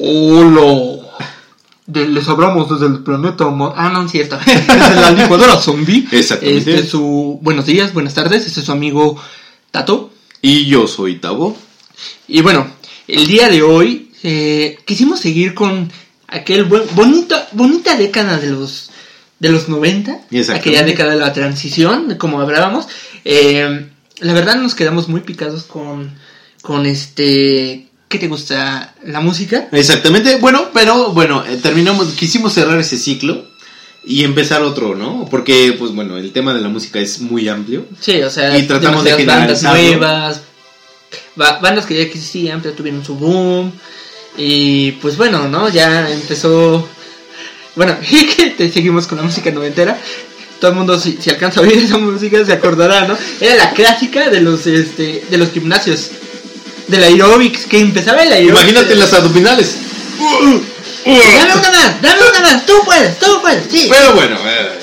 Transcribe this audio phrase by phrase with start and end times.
[0.00, 1.00] Hola.
[1.86, 3.46] De- les hablamos desde el planeta
[3.76, 4.38] Ah, no, es cierto.
[4.46, 6.06] Desde la licuadora zombie.
[6.12, 6.58] Exactamente.
[6.58, 7.40] Este es su...
[7.42, 8.46] Buenos días, buenas tardes.
[8.46, 9.20] Este es su amigo
[9.72, 10.12] Tato.
[10.40, 11.56] Y yo soy Tabo.
[12.28, 12.68] Y bueno,
[13.08, 15.90] el día de hoy eh, quisimos seguir con
[16.28, 18.90] aquel buen, bonita, bonita década de los
[19.40, 20.52] de los 90, Exactamente.
[20.52, 22.86] aquella década de la transición, como hablábamos.
[23.24, 23.88] Eh,
[24.20, 26.12] la verdad nos quedamos muy picados con,
[26.62, 27.87] con este...
[28.08, 28.94] ¿Qué te gusta?
[29.04, 29.68] ¿La música?
[29.72, 30.36] Exactamente.
[30.36, 33.44] Bueno, pero bueno, eh, terminamos, quisimos cerrar ese ciclo
[34.04, 35.26] y empezar otro, ¿no?
[35.30, 37.84] Porque, pues bueno, el tema de la música es muy amplio.
[38.00, 40.40] Sí, o sea, Y tratamos de bandas nuevas,
[41.36, 43.72] ba- bandas que ya existían, pero tuvieron su boom.
[44.38, 45.68] Y pues bueno, ¿no?
[45.68, 46.88] Ya empezó.
[47.76, 47.94] Bueno,
[48.56, 49.98] te seguimos con la música noventera.
[50.60, 53.16] Todo el mundo, si, si alcanza a oír esa música, se acordará, ¿no?
[53.40, 56.10] Era la clásica de los, este, de los gimnasios.
[56.88, 58.60] Del aeróbics, que empezaba el aeróbics.
[58.62, 59.76] Imagínate las abdominales.
[61.04, 63.86] Dame una más, dame una más, tú puedes, tú puedes, sí.
[63.90, 64.78] Pero bueno, eh,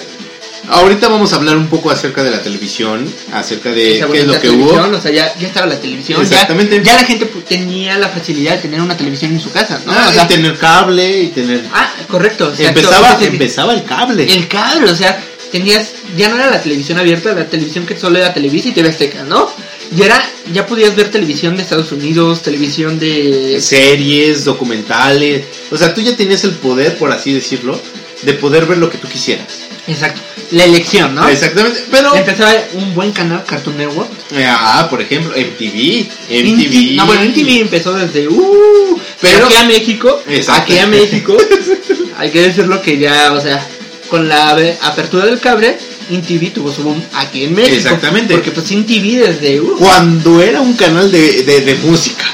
[0.69, 4.27] ahorita vamos a hablar un poco acerca de la televisión, acerca de Esa qué es
[4.27, 4.73] lo que hubo.
[4.73, 6.21] O sea, ya, ya estaba la televisión.
[6.21, 6.81] Exactamente.
[6.83, 9.91] Ya, la gente tenía la facilidad de tener una televisión en su casa, ¿no?
[9.91, 11.63] Ah, o sea, y tener cable y tener...
[11.73, 12.53] ah, correcto.
[12.57, 14.23] empezaba, empezaba el cable.
[14.31, 15.91] El cable, o sea, tenías.
[16.17, 19.23] Ya no era la televisión abierta, la televisión que solo era Televisa y TV Azteca,
[19.23, 19.49] ¿no?
[19.95, 20.22] Y era.
[20.53, 23.59] Ya podías ver televisión de Estados Unidos, televisión de.
[23.59, 25.45] series, documentales.
[25.72, 27.80] O sea, tú ya tenías el poder, por así decirlo,
[28.22, 29.47] de poder ver lo que tú quisieras.
[29.88, 30.22] Exacto.
[30.52, 31.28] La elección, ¿no?
[31.28, 31.83] Exactamente.
[31.89, 34.09] Pero, Empezaba un buen canal, Cartoon Network.
[34.47, 36.07] ah, por ejemplo, MTV.
[36.29, 36.95] MTV.
[36.95, 38.28] No, bueno, MTV empezó desde.
[38.28, 40.22] Uh, pero aquí a México.
[40.28, 40.62] Exacto.
[40.62, 41.35] Aquí a México.
[42.18, 43.66] hay que decirlo que ya, o sea,
[44.09, 44.51] con la
[44.81, 45.78] apertura del cable,
[46.09, 47.75] MTV tuvo su boom aquí en México.
[47.75, 48.33] Exactamente.
[48.33, 49.59] Porque pues MTV desde.
[49.61, 52.25] Uh, Cuando era un canal de, de, de música.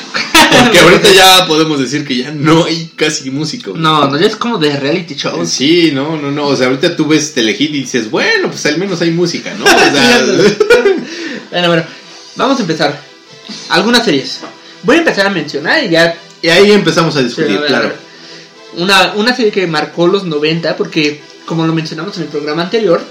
[0.63, 3.71] Porque ahorita ya podemos decir que ya no hay casi música.
[3.73, 5.49] no, no, ya es como de reality shows.
[5.49, 6.47] Sí, no, no, no.
[6.47, 9.63] O sea, ahorita tú ves Telehit y dices, bueno, pues al menos hay música, ¿no?
[9.65, 10.25] O sea,
[11.51, 11.83] bueno, bueno,
[12.35, 13.01] vamos a empezar.
[13.69, 14.39] Algunas series.
[14.83, 16.15] Voy a empezar a mencionar y ya.
[16.41, 17.93] y ahí empezamos a Sí, discutir, a ver, a claro.
[18.77, 23.01] Una, una serie que marcó los 90, porque como lo mencionamos en el programa anterior,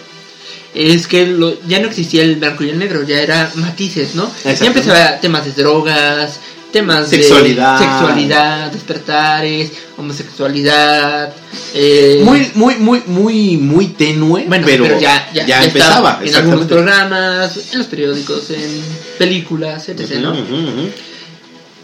[0.75, 4.31] es que lo- ya no existía el blanco y el negro, ya era matices, ¿no?
[4.44, 6.38] Ya empezaba temas de drogas,
[6.72, 7.78] temas Sexualidad.
[7.78, 11.32] de sexualidad, despertares, homosexualidad.
[11.75, 16.20] eh, Muy, muy, muy, muy, muy tenue, Bueno, pero, pero, ya, ya, ya empezaba.
[16.22, 18.81] en algunos programas, en los periódicos, en
[19.19, 20.26] películas, etc.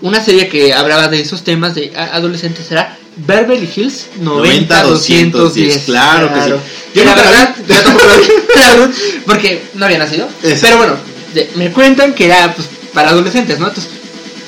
[0.02, 5.84] Una serie que hablaba de esos temas de adolescentes era Beverly Hills 90-210.
[5.86, 6.50] claro que sí.
[6.94, 7.74] Yo la verdad, vi.
[7.74, 8.90] yo tampoco la vi, claro,
[9.26, 10.28] porque no había nacido.
[10.42, 10.60] Exacto.
[10.62, 10.96] Pero bueno,
[11.34, 13.68] de- me cuentan que era pues, para adolescentes, ¿no?
[13.68, 13.92] Entonces,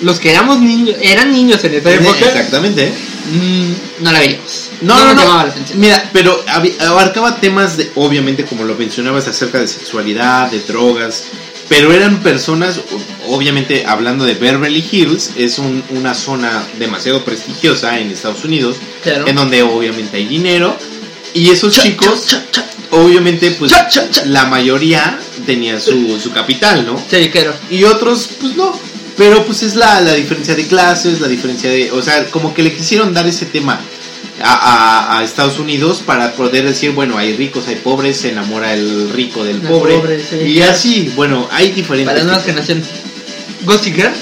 [0.02, 2.92] los que éramos niños, eran niños en esa época, Exactamente.
[3.32, 3.72] mm,
[4.04, 4.68] no la veíamos.
[4.80, 5.20] No, no, no.
[5.20, 5.80] llamaba la atención.
[5.80, 6.42] Mira, pero
[6.80, 11.24] abarcaba temas de, obviamente, como lo mencionabas, acerca de sexualidad, de drogas,
[11.68, 12.80] pero eran personas,
[13.28, 19.26] obviamente, hablando de Beverly Hills, es un- una zona demasiado prestigiosa en Estados Unidos, Claro.
[19.26, 20.76] en donde obviamente hay dinero,
[21.34, 22.66] y esos Cha, chicos, cha, cha, cha.
[22.96, 23.72] obviamente, pues
[24.26, 27.00] la mayoría tenía su, su capital, ¿no?
[27.10, 27.54] Sí, claro.
[27.70, 28.78] Y otros, pues no.
[29.16, 31.90] Pero pues es la, la diferencia de clases, la diferencia de...
[31.90, 33.80] O sea, como que le quisieron dar ese tema
[34.42, 34.52] a,
[35.14, 39.10] a- a Estados Unidos para poder decir, bueno, hay ricos, hay pobres, se enamora el
[39.10, 39.94] rico del El pobre.
[39.96, 40.36] pobre, sí.
[40.36, 42.06] Y así, bueno, hay diferentes...
[42.06, 42.64] Para las nuevas tipos.
[42.66, 42.86] generaciones.
[43.64, 44.12] Gossip Girl,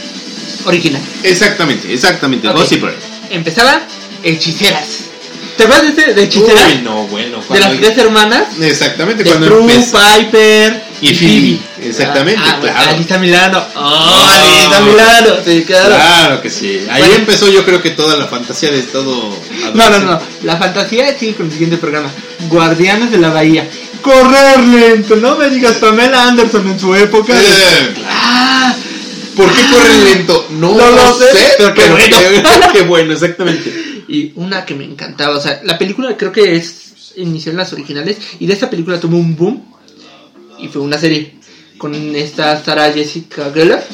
[0.65, 1.03] original.
[1.23, 2.49] Exactamente, exactamente.
[2.49, 2.57] Ok.
[2.57, 2.95] Gossip Girl.
[3.31, 3.83] Empezaba
[4.23, 5.05] Hechiceras.
[5.57, 6.65] ¿Te acuerdas de, de Hechiceras?
[6.75, 7.39] Uy, no, bueno.
[7.49, 8.45] de las tres hermanas.
[8.61, 9.73] Exactamente, De cuando Prue.
[9.73, 11.59] Piper Y Phoebe.
[11.89, 12.91] Exactamente, Ah, bueno, claro.
[12.91, 13.59] Alisa Milano.
[13.75, 14.35] Oh, Ah.
[14.35, 15.35] Alisa Milano.
[15.45, 15.95] Sí, claro.
[15.95, 16.81] Claro que sí.
[16.91, 17.15] Ahí Bueno.
[17.17, 19.35] empezó yo creo que toda la fantasía de todo...
[19.75, 20.21] No, no, no.
[20.43, 22.11] La fantasía sigue con el siguiente programa.
[22.49, 23.67] Guardianes de la Bahía.
[24.03, 25.17] Correr lento.
[25.17, 27.33] No me digas Pamela Anderson en su época.
[27.35, 28.75] Eh, Ah,
[29.35, 30.47] ¿Por qué corren lento?
[30.51, 32.73] No, No lo sé, sé, pero qué pero bueno.
[32.73, 33.96] qué bueno, exactamente.
[34.09, 37.73] Y una que me encantaba, o sea, la película creo que es inició en las
[37.73, 39.63] originales y de esta película tuvo un boom
[40.61, 41.35] y fue una serie
[41.79, 43.85] con esta Sarah Jessica Gellar.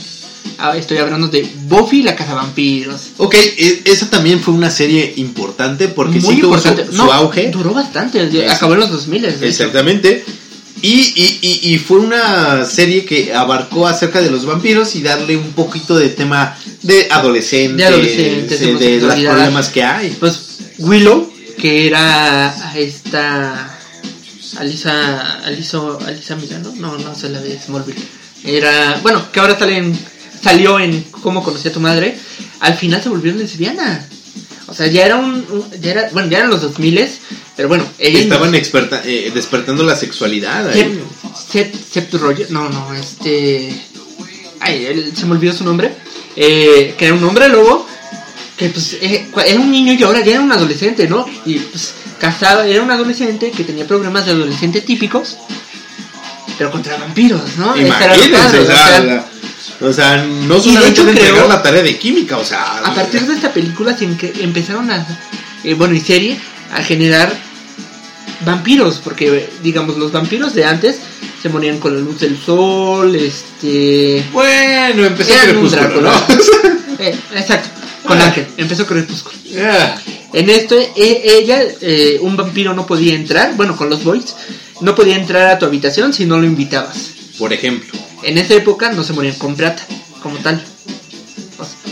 [0.59, 3.11] Ah, estoy hablando de Buffy la cazavampiros.
[3.19, 6.87] Ok, e- esa también fue una serie importante porque Muy sí tuvo importante.
[6.87, 7.51] su, su No, auge.
[7.51, 9.23] Duró bastante, acabó en los 2000.
[9.23, 9.71] de hecho.
[10.83, 15.37] Y, y, y, y fue una serie que abarcó acerca de los vampiros y darle
[15.37, 20.11] un poquito de tema de adolescentes, De adolescentes, de, de los problemas que hay.
[20.19, 23.79] Pues Willow, que era esta
[24.59, 28.03] Alisa Alisa Alisa Milano, no, no sé la de Smallville.
[28.45, 29.99] Era, bueno, que ahora sale en-
[30.43, 32.19] salió en Cómo conocí a tu madre,
[32.61, 34.05] al final se volvió lesbiana.
[34.67, 37.09] O sea, ya era un, un- ya era, bueno, ya eran los 2000
[37.57, 41.01] pero bueno, ella Estaban experta, eh, despertando la sexualidad ahí.
[41.51, 43.75] Seth, Roger, no, no, este.
[44.61, 45.93] Ay, él- se me olvidó su nombre.
[46.37, 47.87] Eh, que era un hombre lobo.
[48.57, 51.27] Que pues eh, era un niño y ahora ya era un adolescente, ¿no?
[51.45, 55.37] Y pues casado, era un adolescente que tenía problemas de adolescente típicos.
[56.59, 57.77] Pero contra vampiros, ¿no?
[57.77, 59.27] Imagínense, o sea, la-
[59.81, 62.95] o sea, no solamente hecho de entregar creo- la tarea de química, o sea, a
[62.95, 65.05] partir de esta película se empezaron a,
[65.65, 66.39] eh, bueno, y serie,
[66.73, 67.33] a generar
[68.45, 70.99] vampiros, porque digamos los vampiros de antes
[71.41, 76.13] se morían con la luz del sol, este, bueno, empezó Crepúsculo, ¿no?
[76.99, 77.69] Eh, exacto,
[78.05, 78.27] con Ah.
[78.27, 79.37] Ángel, empezó Crepúsculo.
[79.45, 80.01] Ya.
[80.33, 84.35] En esto, e- ella, eh, un vampiro no podía entrar, bueno, con los boys,
[84.81, 87.11] no podía entrar a tu habitación si no lo invitabas.
[87.39, 87.91] Por ejemplo,
[88.23, 89.85] En esa época no se morían con plata,
[90.23, 90.63] como tal.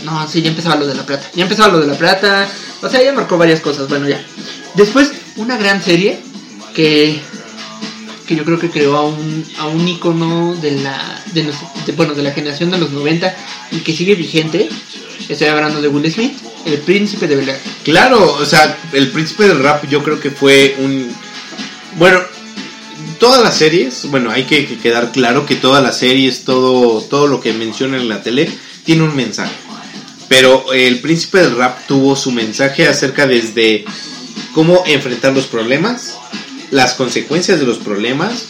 [0.03, 1.29] No, sí, ya empezaba lo de la plata.
[1.35, 2.49] Ya empezaba lo de la plata.
[2.81, 3.87] O sea, ya marcó varias cosas.
[3.87, 4.23] Bueno, ya.
[4.75, 6.19] Después, una gran serie
[6.73, 7.19] que,
[8.27, 12.13] que yo creo que creó a un, a un icono de la, de, los- bueno,
[12.13, 13.35] de la generación de los 90
[13.71, 14.69] y que sigue vigente.
[15.29, 16.33] Estoy hablando de Will Smith,
[16.65, 17.53] el príncipe de Bel
[17.85, 21.09] claro, o sea, el príncipe del rap yo creo que fue un...
[21.97, 22.19] Bueno,
[23.19, 27.27] todas las series, bueno, hay que, que quedar claro que todas las series, todo, todo
[27.27, 28.49] lo que mencionan en la tele,
[28.83, 29.53] tiene un mensaje.
[30.31, 33.83] Pero el príncipe del rap tuvo su mensaje acerca desde
[34.53, 36.15] cómo enfrentar los problemas,
[36.69, 38.45] las consecuencias de los problemas,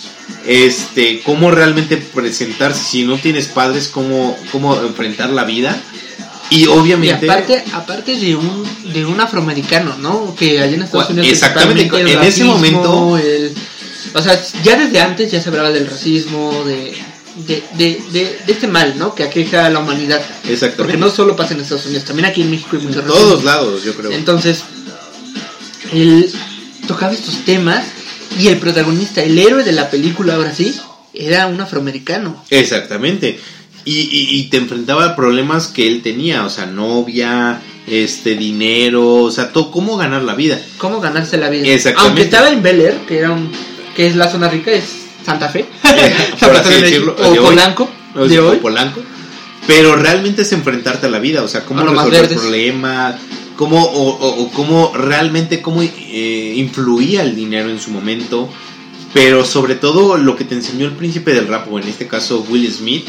[0.46, 5.82] este, cómo realmente presentarse si no tienes padres, cómo, cómo enfrentar la vida.
[6.52, 7.26] Y Y obviamente...
[7.28, 8.64] aparte, aparte de un,
[8.94, 10.36] de un afroamericano, ¿no?
[10.36, 13.56] Que allá en Estados Unidos exactamente, el en ese momento- el-
[14.14, 16.94] o sea, ya desde antes ya se hablaba del racismo, de,
[17.48, 19.16] de, de, de- de este mal, ¿no?
[19.16, 20.22] Que aqueja a la humanidad.
[20.44, 20.76] Exactamente.
[20.78, 23.44] Porque no solo pasa en Estados Unidos, también aquí en México hay mucho En todos
[23.44, 24.12] lados, yo creo.
[24.12, 24.64] Entonces,
[25.94, 26.30] él
[26.88, 27.86] tocaba estos temas
[28.40, 30.74] y el protagonista, el héroe de la película, ahora sí,
[31.14, 32.44] era un afroamericano.
[32.50, 33.40] Exactamente.
[33.84, 39.16] Y, y- y te enfrentaba a problemas que él tenía, o sea, novia, este, dinero,
[39.24, 40.62] o sea, todo, cómo ganar la vida.
[40.78, 41.66] cómo ganarse la vida.
[41.68, 42.08] Exactamente.
[42.08, 43.52] Aunque estaba en Bel Air, que era un,
[43.96, 44.84] que es la zona rica, es
[45.26, 47.44] Santa Fe, por Santa así Fe de decirlo, México, de o.
[47.44, 48.58] Polanco, de.
[48.58, 49.02] Polanco.
[49.68, 52.28] Pero realmente es enfrentarte a la vida, o sea, cómo A lo más resolver el
[52.30, 52.42] verdes.
[52.42, 53.18] problema,
[53.56, 58.50] cómo, o, o- o cómo realmente, cómo eh, influía el dinero en su momento.
[59.14, 62.46] Pero sobre todo lo que te enseñó el príncipe del rap, o en este caso
[62.50, 63.06] Will Smith,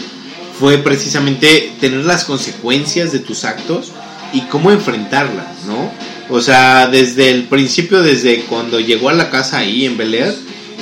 [0.59, 3.93] fue precisamente tener las consecuencias de tus actos
[4.33, 5.91] y cómo enfrentarlas, ¿no?
[6.29, 10.35] O sea, desde el principio, desde cuando llegó a la casa ahí en Bel Air,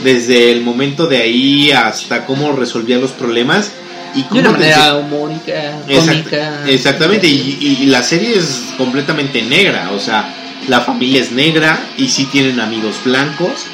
[0.05, 3.73] desde el momento de ahí hasta cómo resolvía los problemas
[4.15, 6.61] y De cómo una manera humórica, Exact- cómica.
[6.67, 10.35] exactamente, y, y- y la serie es completamente negra, o sea,
[10.69, 13.67] la familia es negra y sí tienen amigos blancos,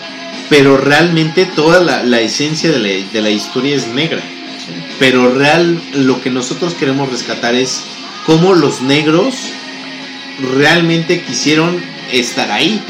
[0.49, 4.21] pero realmente toda la, la esencia de la, de la historia es negra.
[4.99, 7.83] Pero real, lo que nosotros queremos rescatar es
[8.27, 9.35] cómo los negros
[10.57, 12.81] realmente quisieron estar ahí.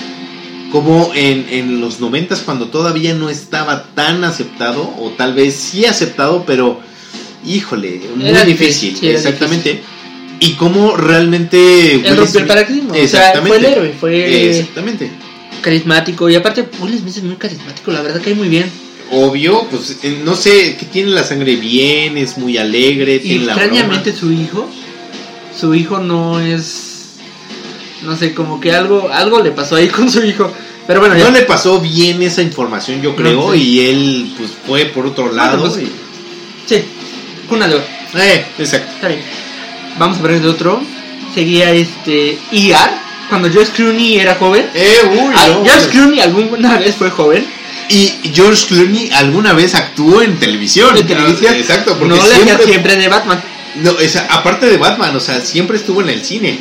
[0.77, 5.87] Como en, en los noventas cuando todavía no estaba tan aceptado, o tal vez sí
[5.87, 6.79] aceptado, pero
[7.47, 9.81] híjole, muy Era difícil, exactamente.
[10.39, 11.95] Y cómo realmente...
[11.95, 13.49] Él Will rompió el paradigma, o sea, Exactamente.
[13.49, 15.11] fue el héroe, fue- Exactamente.
[15.63, 16.29] carismático.
[16.29, 18.71] Y aparte, Will Smith es muy carismático, la verdad que muy bien.
[19.13, 23.45] Obvio, pues eh, no sé, que tiene la sangre bien, es muy alegre, Y tiene
[23.47, 24.21] la extrañamente broma.
[24.21, 24.69] su hijo,
[25.59, 26.96] su hijo no es,
[28.07, 30.51] no sé, como que algo, algo le pasó ahí con su hijo.
[30.87, 31.25] Pero bueno, ya.
[31.25, 35.33] No le pasó bien esa información, yo creo, No y él pues fue por otro
[35.33, 35.61] lado.
[35.69, 35.91] pues, y-
[36.67, 36.85] Sí,
[37.49, 37.85] cuna de oro.
[38.15, 38.93] Eh, exacto.
[38.95, 39.21] Está bien.
[39.99, 40.81] Vamos a ver de otro.
[41.35, 42.77] Seguía este ER,
[43.29, 44.67] cuando George Clooney era joven.
[44.75, 45.91] Eh, uy, Ah, no, George bueno.
[45.91, 47.45] Clooney alguna vez fue joven.
[47.89, 50.97] Y George Clooney alguna vez actuó en televisión.
[50.97, 51.53] En televisión.
[51.55, 53.43] Ah, Exacto, porque no le hacía siempre, siempre de Batman.
[53.77, 56.59] No, esa- aparte de Batman, o sea, siempre estuvo en el cine.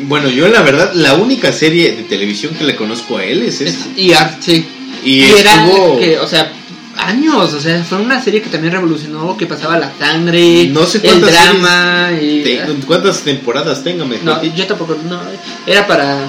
[0.00, 3.60] Bueno, yo la verdad, la única serie de televisión que le conozco a él es
[3.60, 3.86] Es esta.
[3.96, 4.66] ER, sí.
[5.04, 5.98] Y, era estuvo...
[5.98, 6.52] que, o sea,
[6.96, 11.00] años, o sea, fue una serie que también revolucionó, que pasaba la sangre, No sé
[11.04, 14.04] el drama y te- ¿Cuántas temporadas tenga?
[14.04, 15.20] no, yo tampoco no,
[15.66, 16.26] era para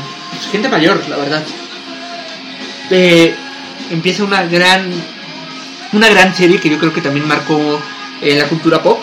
[0.51, 1.43] gente mayor, la verdad.
[2.91, 3.33] Eh,
[3.91, 4.91] empieza una gran
[5.91, 7.81] una gran serie que yo creo que también marcó
[8.21, 8.99] eh, la cultura pop.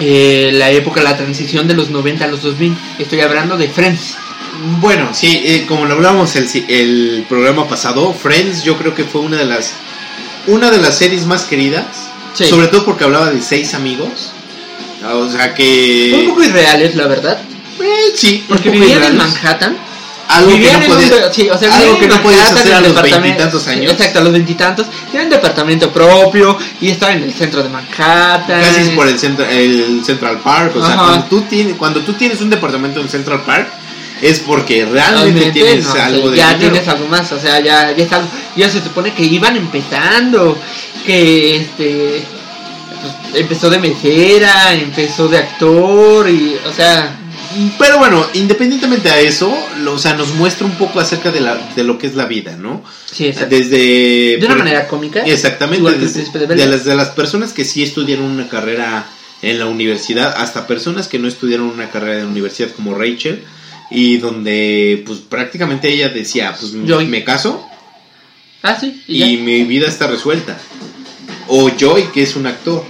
[0.00, 2.76] Eh, la época, la transición de los 90 a los 2000.
[2.98, 4.16] Estoy hablando de Friends.
[4.80, 9.20] Bueno, sí, eh, como lo hablábamos el, el programa pasado, Friends yo creo que fue
[9.20, 9.72] una de las
[10.46, 11.86] una de las series más queridas,
[12.34, 12.44] Sí.
[12.46, 14.32] sobre todo porque hablaba de seis amigos.
[15.12, 17.40] O sea que Un poco irreales, la verdad.
[17.80, 19.16] Eh, sí, Porque vivían en.
[19.16, 19.76] Manhattan.
[20.36, 23.02] Algo que no un podías, sí, o sea, algo que no podías hacer a los
[23.02, 23.92] veintitantos años.
[23.92, 24.86] Exacto, a los veintitantos.
[25.10, 28.60] Tienen departamento propio y estaban en el centro de Manhattan.
[28.60, 30.76] Casi es por el, centra- el Central Park.
[30.76, 31.04] O sea, Ajá.
[31.04, 33.68] cuando tú, tienes, cuando tú tienes un departamento en Central Park,
[34.22, 36.72] es porque realmente tienes no, o sea, algo de ya dinero.
[36.72, 40.56] tienes algo más, o sea, ya, ya es algo, ya se supone que iban empezando,
[41.04, 42.24] que este
[43.02, 47.18] pues, empezó de mesera, empezó de actor y o sea,
[47.78, 51.56] Pero bueno, independientemente a eso, lo- o sea, nos muestra un poco acerca de, la,
[51.76, 52.82] de lo que es la vida, ¿no?
[53.10, 53.54] sí, exacto.
[53.54, 53.76] Desde...
[53.76, 55.20] de una por- manera cómica.
[55.24, 59.06] Exactamente, desde- de las, de las personas que sí estudiaron una carrera
[59.42, 63.44] en la universidad, hasta personas que no estudiaron una carrera en la universidad como Rachel,
[63.90, 67.06] y donde pues prácticamente ella decía, pues Joy.
[67.06, 67.64] me caso
[68.62, 70.56] Ah, sí, y, y mi vida está resuelta.
[71.48, 72.82] O Joy, que es un actor,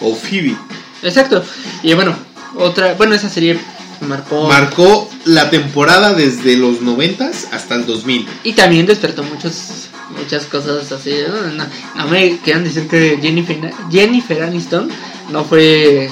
[0.00, 0.56] o Phoebe.
[1.04, 1.44] Exacto.
[1.84, 2.16] Y bueno,
[2.56, 3.56] otra, bueno, esa serie
[4.06, 8.26] marcó Marcó la temporada desde los 90 hasta el 2000.
[8.44, 11.14] y también despertó muchas muchas cosas así.
[11.28, 11.64] No, no,
[11.96, 14.88] no me quieran decir que Jennifer Jennifer Aniston
[15.30, 16.10] no fue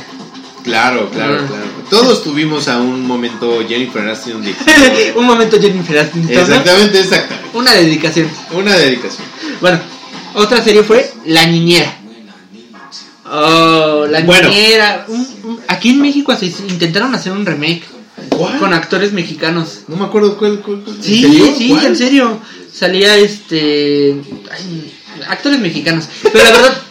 [0.64, 1.46] Claro, claro, Ah.
[1.46, 1.64] claro.
[1.88, 4.54] Todos tuvimos a un momento Jennifer Aniston de-
[5.16, 6.30] un momento Jennifer Aniston.
[6.30, 7.48] Exactamente, exactamente.
[7.54, 8.28] Una dedicación.
[8.52, 9.22] Una dedicación.
[9.60, 9.80] Bueno,
[10.34, 11.96] otra serie fue La Niñera.
[13.32, 14.48] Oh, La Bueno.
[14.48, 15.06] Niñera.
[15.68, 16.36] Aquí en México
[16.68, 17.82] intentaron hacer un remake
[18.30, 18.58] ¿Cuál?
[18.58, 19.80] con actores mexicanos.
[19.88, 20.60] No me acuerdo cuál.
[20.60, 21.86] cuál- cuál- ¿en Sí, sí, ¿Cuál?
[21.86, 22.40] en serio.
[22.72, 24.16] Salía este.
[24.50, 24.92] ay,
[25.28, 26.06] actores mexicanos.
[26.22, 26.82] Pero la verdad,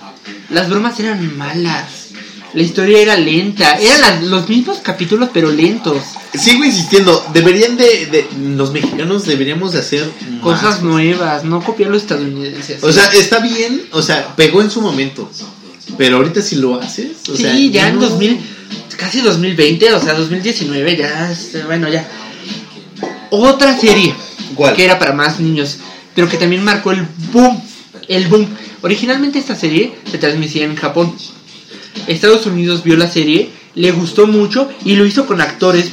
[0.49, 1.85] las bromas eran malas.
[2.53, 3.75] La historia era lenta.
[3.75, 6.01] Eran las- los mismos capítulos, pero lentos.
[6.33, 10.09] Sigo insistiendo, deberían de, de- Los mexicanos deberíamos de hacer.
[10.31, 10.41] más.
[10.41, 12.83] Cosas nuevas, no copiar los estadounidenses.
[12.83, 15.29] O sea, está bien, o sea, pegó en su momento.
[15.97, 17.17] Pero ahorita si lo haces.
[17.29, 18.01] O sí, sea, ya en no.
[18.01, 18.39] 2000,
[18.97, 21.33] casi 2020, o sea, 2019, ya,
[21.65, 22.07] bueno, ya.
[23.31, 24.13] Otra serie
[24.55, 24.75] ¿Cuál?
[24.75, 25.77] que era para más niños,
[26.15, 27.61] pero que también marcó el boom,
[28.07, 28.47] el boom.
[28.81, 31.15] Originalmente esta serie se transmitía en Japón.
[32.07, 35.91] Estados Unidos vio la serie, le gustó mucho y lo hizo con actores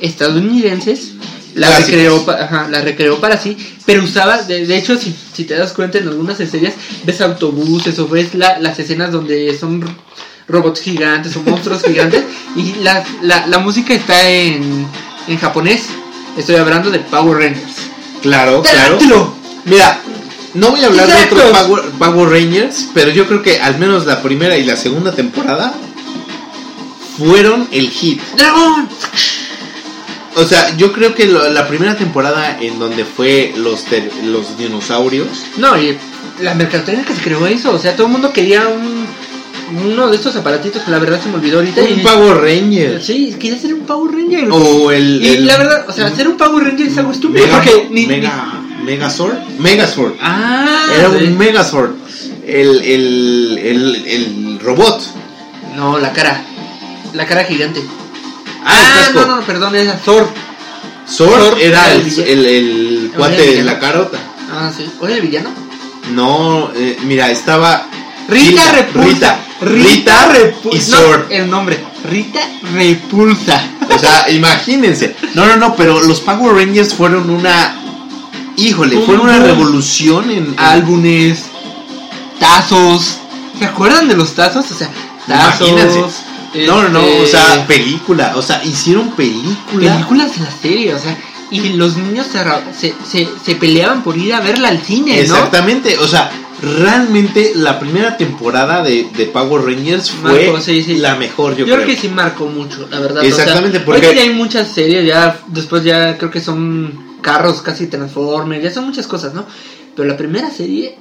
[0.00, 1.12] estadounidenses.
[1.58, 1.90] La Clásicos.
[1.90, 5.72] recreó, ajá, la recreó para sí, pero usaba, de, de hecho, si, si te das
[5.72, 6.74] cuenta en algunas series,
[7.04, 9.84] ves autobuses o ves la- las escenas donde son
[10.46, 12.24] robots gigantes o monstruos gigantes
[12.56, 14.86] y la, la, la música está en,
[15.26, 15.82] en japonés.
[16.36, 17.74] Estoy hablando de Power Rangers.
[18.22, 18.98] Claro, claro.
[19.64, 20.00] Mira,
[20.54, 24.06] no voy a hablar de otros Power, Power Rangers, pero yo creo que al menos
[24.06, 25.74] la primera y la segunda temporada
[27.18, 28.20] fueron el hit.
[28.36, 28.88] ¡Dragón!
[30.38, 34.56] O sea, yo creo que lo- la primera temporada en donde fue los, ter- los
[34.58, 35.28] dinosaurios.
[35.56, 35.96] No, y
[36.40, 39.06] la mercadotecnia que se creó eso, o sea, todo el mundo quería un
[39.84, 41.82] uno de estos aparatitos que la verdad se me olvidó ahorita.
[41.82, 43.02] Un y- Power Ranger.
[43.02, 44.48] Sí, quería ser un Power Ranger.
[44.50, 45.22] O el.
[45.22, 47.88] y el la verdad, o sea, ser un Power Ranger es algo estúpido Mega, porque
[47.90, 49.34] ni, Mega, Megazord.
[49.58, 50.12] Megazord.
[50.12, 51.24] ni- Ah, Era sí.
[51.24, 51.90] un Megazord.
[52.46, 55.02] El, el, el, el robot.
[55.76, 56.42] No, la cara.
[57.12, 57.82] La cara gigante.
[58.64, 59.20] Ah, casco.
[59.26, 60.28] no, no, perdón, era Thor.
[61.08, 64.18] Zord era el el, cuate de la carota.
[64.50, 64.90] Ah, sí.
[65.00, 65.50] ¿O era el villano?
[66.12, 67.86] No, eh, mira, estaba.
[68.28, 69.38] Rita Repulsa.
[69.60, 70.96] Rita, Rita y Repulsa.
[70.96, 71.32] Zord.
[71.32, 71.78] el nombre.
[72.10, 72.40] Rita
[72.74, 73.62] Repulsa.
[73.90, 75.16] O sea, imagínense.
[75.34, 77.74] No, no, no, pero los Power Rangers fueron una.
[78.56, 80.38] Híjole, fueron una revolución en.
[80.38, 81.44] en- álbumes,
[82.38, 83.18] tazos.
[83.58, 84.70] ¿Se acuerdan de los tazos?
[84.70, 84.90] O sea,
[85.26, 85.68] tazos.
[85.68, 86.27] Imagínense.
[86.66, 88.32] No, no, no, o este, sea, película.
[88.36, 89.92] O sea, hicieron película.
[89.94, 91.16] películas de la serie, o sea,
[91.50, 95.20] y los niños se, se, se, peleaban por ir a verla al cine, ¿no?
[95.22, 96.30] Exactamente, o sea,
[96.62, 100.96] realmente la primera temporada de, de Power Rangers fue Marcó, sí, sí.
[100.98, 101.88] la mejor, yo, Yo, creo creo.
[101.88, 103.24] que sí marcó mucho, la verdad.
[103.24, 107.18] Exactamente, o sea, porque- hoy ya hay muchas series, ya después ya creo que son
[107.22, 109.46] carros casi Transformers, ya son muchas cosas, ¿no?
[109.96, 110.98] Pero la primera serie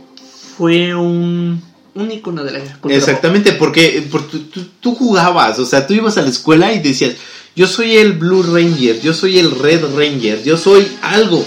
[0.57, 1.61] fue un,
[1.99, 6.21] un icono de la Exactamente, porque, porque tú, tú- jugabas, o sea, tú ibas a
[6.21, 7.13] la escuela y decías,
[7.55, 11.45] yo soy el Blue Ranger, yo soy el Red Ranger, yo soy algo.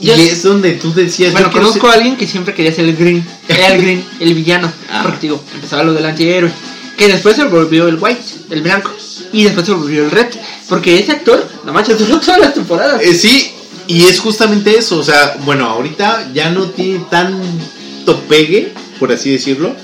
[0.00, 2.86] Y Yo- es donde tú decías, Bueno, conozco ser- a alguien que siempre quería ser
[2.86, 3.24] el Green.
[3.48, 4.72] El Green, el villano.
[4.90, 5.02] Ah.
[5.04, 6.50] Porque digo, empezaba lo del antihéroe.
[6.96, 8.90] Que después se volvió el White, el blanco.
[9.32, 10.26] y después se volvió el Red.
[10.68, 13.00] Porque ese actor, no manches, duró todas las temporadas.
[13.02, 13.52] Eh, sí,
[13.86, 14.98] y es justamente eso.
[14.98, 18.72] O sea, bueno, ahorita ya no tiene tanto pegue,
[19.02, 19.74] por así decirlo.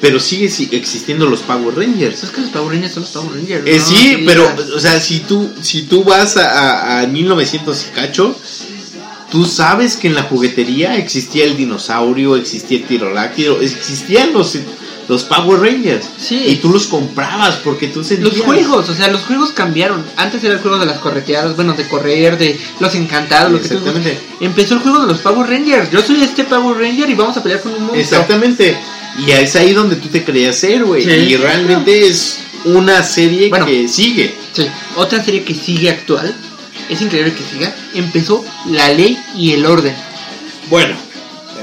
[0.00, 2.24] Pero sigue si- existiendo los Power Rangers.
[2.24, 3.62] Es que los Power Rangers son los Power Rangers.
[3.64, 3.86] Eh, ¿no?
[3.86, 8.36] sí, pero, o sea, si tú, si tú vas a, a- a 1900 y cacho,
[9.30, 14.58] tú sabes que en la juguetería existía el dinosaurio, existía el tiroláctiro, existían los,
[15.08, 16.06] los Power Rangers.
[16.18, 16.44] Sí.
[16.46, 18.36] Y tú los comprabas porque tú sentías...
[18.36, 20.04] Los juegos, o sea, los juegos cambiaron.
[20.16, 23.68] Antes era el juego de las correteadas, bueno, de correr, de los encantados, lo que
[23.68, 24.18] tú Exactamente.
[24.40, 25.90] Empezó el juego de los Power Rangers.
[25.90, 28.00] Yo soy este Power Ranger y vamos a pelear con un monstruo.
[28.00, 28.76] Exactamente.
[29.26, 31.04] Y es ahí donde tú te creías ser, güey.
[31.04, 31.10] Sí.
[31.10, 33.66] Y realmente es una serie Bueno.
[33.66, 34.34] que sigue.
[34.52, 34.66] Sí.
[34.96, 36.34] Otra serie que sigue actual,
[36.88, 39.94] es increíble que siga, empezó La Ley y el Orden.
[40.68, 40.94] Bueno,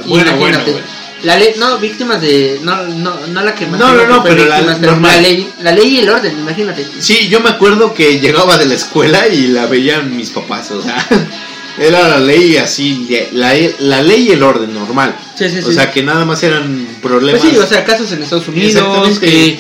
[0.06, 0.80] bueno, bueno, bueno.
[1.24, 2.60] La ley, no, víctimas de.
[2.64, 5.16] No, no, no la que No, no, no, pero la víctimas, normal.
[5.16, 6.88] la ley, la ley y el orden, imagínate.
[7.00, 10.82] Sí, yo me acuerdo que llegaba de la escuela y la veían mis papás, o
[10.82, 11.06] sea,
[11.78, 15.16] era la ley así, la, la ley y el orden normal.
[15.36, 15.74] Sí, sí, O sí.
[15.74, 17.42] sea, que nada más eran problemas.
[17.42, 19.60] Pues sí, o sea, casos en Estados Unidos, que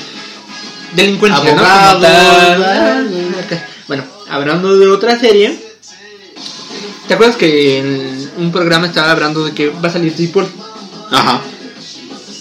[0.95, 3.03] delincuencia, ah.
[3.87, 5.59] Bueno, hablando de otra serie,
[7.07, 10.47] ¿te acuerdas que en un programa estaba hablando de que va a salir Deadpool
[11.11, 11.41] Ajá.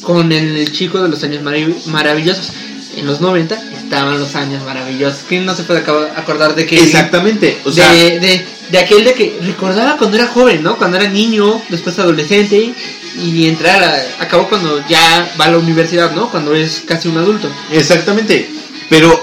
[0.02, 2.50] Con el chico de los años marav- maravillosos?
[2.96, 3.54] En los 90
[3.84, 5.20] estaban los años maravillosos.
[5.28, 9.14] ¿Quién no se puede acordar de que Exactamente, o sea, de, de, de aquel de
[9.14, 10.76] que recordaba cuando era joven, ¿no?
[10.76, 12.74] Cuando era niño, después adolescente
[13.22, 16.30] y entrar a, acabó cuando ya va a la universidad, ¿no?
[16.30, 17.48] Cuando es casi un adulto.
[17.72, 18.50] exactamente.
[18.88, 19.22] Pero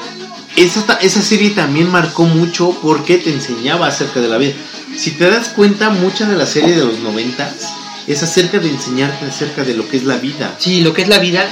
[0.55, 4.53] esa, esa serie también marcó mucho porque te enseñaba acerca de la vida.
[4.95, 7.73] Si te das cuenta, mucha de la serie de los noventas
[8.07, 10.55] es acerca de enseñarte acerca de lo que es la vida.
[10.59, 11.45] Sí, lo que es la vida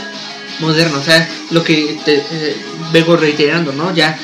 [0.60, 2.56] moderna, o sea, lo que te eh,
[2.94, 3.94] vengo reiterando, ¿no?
[3.94, 4.18] Ya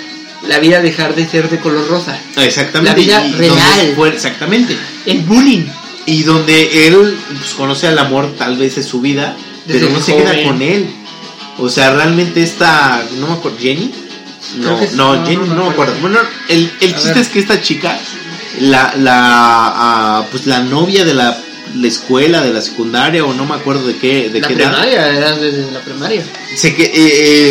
[0.47, 2.17] la vida dejar de ser de color rosa.
[2.37, 2.89] Exactamente.
[2.91, 3.93] La vida y real.
[3.95, 4.77] fue- exactamente.
[5.05, 5.65] El bullying.
[6.05, 9.35] Y donde él pues, conoce al amor, tal vez es su vida,
[9.67, 10.25] Desde pero no se joven.
[10.25, 10.89] queda con él.
[11.59, 13.91] O sea, realmente esta, no me acuerdo, Jenny.
[14.57, 15.93] No, no, No, Jenny, no no, me acuerdo.
[16.01, 16.17] Bueno,
[16.49, 17.17] el, el chiste ver.
[17.19, 17.99] es que esta chica,
[18.61, 21.37] la, la, ah, pues la novia de la,
[21.75, 24.71] la escuela, de la secundaria, o no me acuerdo de qué, de la qué edad,
[24.71, 26.23] primaria, era desde la primaria.
[26.55, 26.91] se que, eh,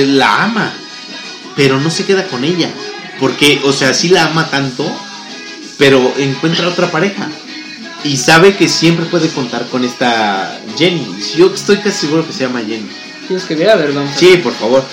[0.02, 0.72] eh, la ama,
[1.56, 2.70] pero no se queda con ella.
[3.18, 4.90] Porque, o sea, sí la ama tanto,
[5.78, 7.28] pero encuentra otra pareja.
[8.02, 11.06] Y sabe que siempre puede contar con esta Jenny.
[11.37, 12.88] Yo estoy casi seguro que se llama Jenny.
[13.26, 14.85] Tienes que ver, a ver, vamos a Sí, por favor.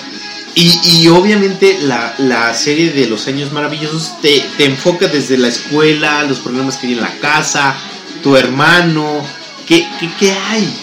[0.55, 5.47] Y, y obviamente la, la serie de los años maravillosos te, te enfoca desde la
[5.47, 7.75] escuela, los problemas que hay en la casa,
[8.21, 9.23] tu hermano,
[9.67, 10.73] ¿qué, qué, qué hay?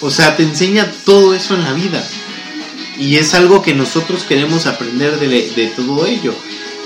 [0.00, 2.04] O sea, te enseña todo eso en la vida.
[2.98, 6.34] Y es algo que nosotros queremos aprender de, de todo ello.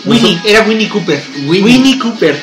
[0.05, 1.23] Winnie, era Winnie Cooper.
[1.47, 1.63] Winnie.
[1.63, 2.43] Winnie Cooper.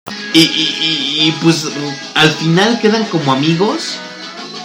[0.33, 1.67] Y, y- y- y, pues
[2.15, 3.97] al final quedan como amigos,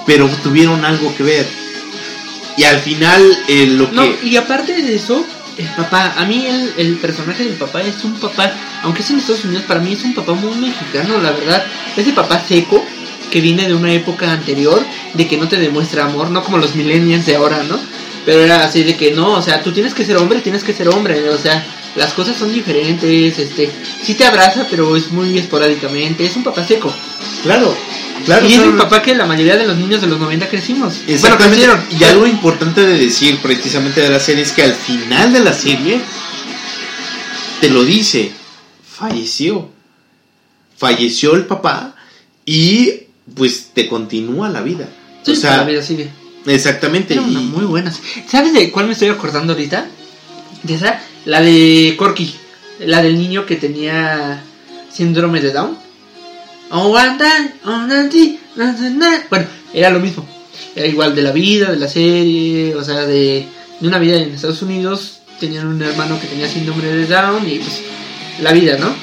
[0.07, 1.47] pero tuvieron algo que ver.
[2.57, 3.97] Y al final eh, lo que...
[3.97, 5.25] No, y aparte de eso,
[5.59, 8.53] el papá, a mí el, el personaje del papá es un papá,
[8.83, 11.65] aunque es en Estados Unidos, para mí es un papá muy mexicano, la verdad.
[11.97, 12.85] Ese papá seco
[13.31, 14.83] que viene de una época anterior,
[15.15, 17.79] de que no te demuestra amor, no como los millennials de ahora, ¿no?
[18.25, 20.73] Pero era así de que no, o sea, tú tienes que ser hombre, tienes que
[20.73, 21.65] ser hombre, o sea,
[21.97, 23.71] las cosas son diferentes, este,
[24.03, 26.93] sí te abraza, pero es muy esporádicamente, es un papá seco.
[27.43, 27.75] Claro,
[28.25, 28.47] claro.
[28.47, 28.71] y es claro.
[28.73, 30.95] el papá que la mayoría de los niños de los 90 crecimos.
[30.99, 31.57] Bueno, Exactamente.
[31.67, 31.85] crecieron.
[31.99, 35.53] y algo importante de decir precisamente de la serie es que al final de la
[35.53, 36.01] serie
[37.61, 38.31] te lo dice,
[38.89, 39.71] falleció.
[40.77, 41.95] Falleció el papá
[42.45, 42.91] y
[43.35, 44.89] pues te continúa la vida.
[45.23, 46.11] Sí, o sea, la vida sigue.
[46.45, 47.15] exactamente.
[47.15, 47.93] Era una y- muy buena.
[48.29, 49.87] ¿Sabes de cuál me estoy acordando ahorita?
[50.63, 52.35] De esa La de Corky.
[52.81, 54.43] La del niño que tenía
[54.93, 55.77] síndrome de Down.
[56.71, 56.91] Oh,
[57.65, 57.87] oh.
[59.31, 60.27] Bueno, era lo mismo.
[60.75, 63.47] Era igual de la vida, de la serie, o sea, de,
[63.81, 65.19] de una vida en Estados Unidos.
[65.41, 67.81] Tenían un hermano que tenía síndrome de Down y pues
[68.41, 68.95] la vida, ¿no?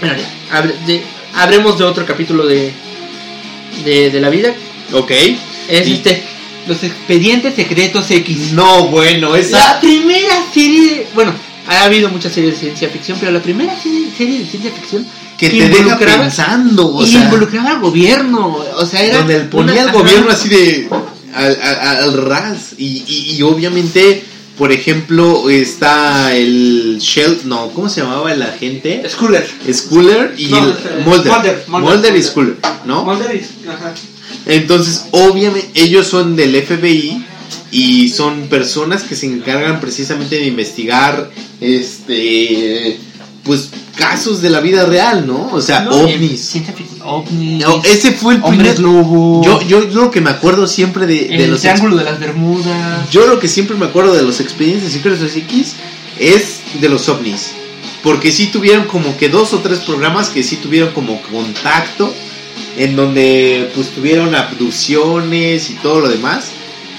[0.00, 1.02] Bueno, ya, habre- de-
[1.34, 2.72] habremos de otro capítulo de,
[3.84, 4.52] de, de la vida.
[4.92, 5.10] Ok.
[5.68, 6.22] Es Y- este,
[6.68, 8.52] los expedientes secretos X.
[8.52, 9.80] No, bueno, La esa.
[9.80, 11.32] primera serie, de- bueno,
[11.66, 15.06] ha habido muchas series de ciencia ficción, pero la primera serie, serie de ciencia ficción
[15.38, 17.24] Que te deja pensando, o y sea.
[17.24, 20.88] involucraba al gobierno, o sea, era donde él ponía una- al gobierno así de
[21.34, 24.24] al, al- al ras y, y- y obviamente
[24.56, 29.46] por ejemplo está el Shell no cómo se llamaba el agente Schooler.
[29.70, 32.22] Schuller y No, el espera, Mulder Mulder, Mulder, Mulder y.
[32.22, 33.94] Schuller no Mulder y- ajá.
[34.48, 37.24] Entonces obviamente ellos son del FBI
[37.70, 41.30] y son personas que se encargan precisamente de investigar
[41.60, 42.98] este
[43.44, 46.56] pues casos de la vida real no o sea No, ovnis
[47.08, 47.66] ovnis.
[47.66, 49.42] No, ese fue el primer lobo.
[49.44, 53.10] yo, yo lo que me acuerdo siempre de, de el los triángulo de las Bermudas.
[53.10, 55.74] Yo lo que siempre me acuerdo de los expedientes secretos X
[56.18, 57.52] es de los ovnis.
[58.02, 62.12] Porque sí tuvieron como que dos o tres programas que sí tuvieron como contacto.
[62.78, 66.46] En donde pues tuvieron abducciones y todo lo demás.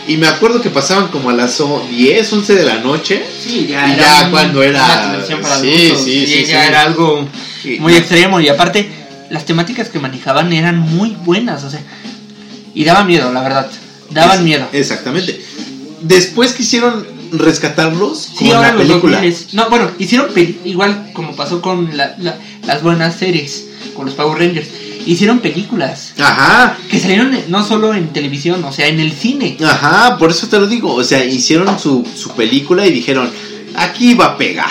[0.07, 3.21] Y me acuerdo que pasaban como a las o- 10, 11 de la noche.
[3.43, 4.81] Sí, Y ya, ya un- cuando era-
[5.41, 6.67] para sí, adultos, sí, sí, ya sí.
[6.69, 7.27] era algo
[7.63, 8.89] Y- muy extremo y aparte
[9.29, 11.81] las temáticas que manejaban eran muy buenas, o sea,
[12.73, 13.69] y daban miedo, la verdad,
[14.09, 14.67] daban Es- miedo.
[14.73, 15.39] Exactamente.
[16.01, 19.17] Después quisieron rescatarlos Sí, con ahora la los película.
[19.21, 19.53] 2000s.
[19.53, 20.29] No, bueno, hicieron
[20.65, 23.65] igual como pasó con la- la- las buenas series,
[23.95, 24.67] con los Power Rangers.
[25.11, 26.77] Hicieron películas Ajá.
[26.89, 29.57] que salieron no solo en televisión, o sea, en el cine.
[29.65, 30.93] Ajá, por eso te lo digo.
[30.93, 33.29] O sea, hicieron su, su película y dijeron,
[33.75, 34.69] aquí va a pegar.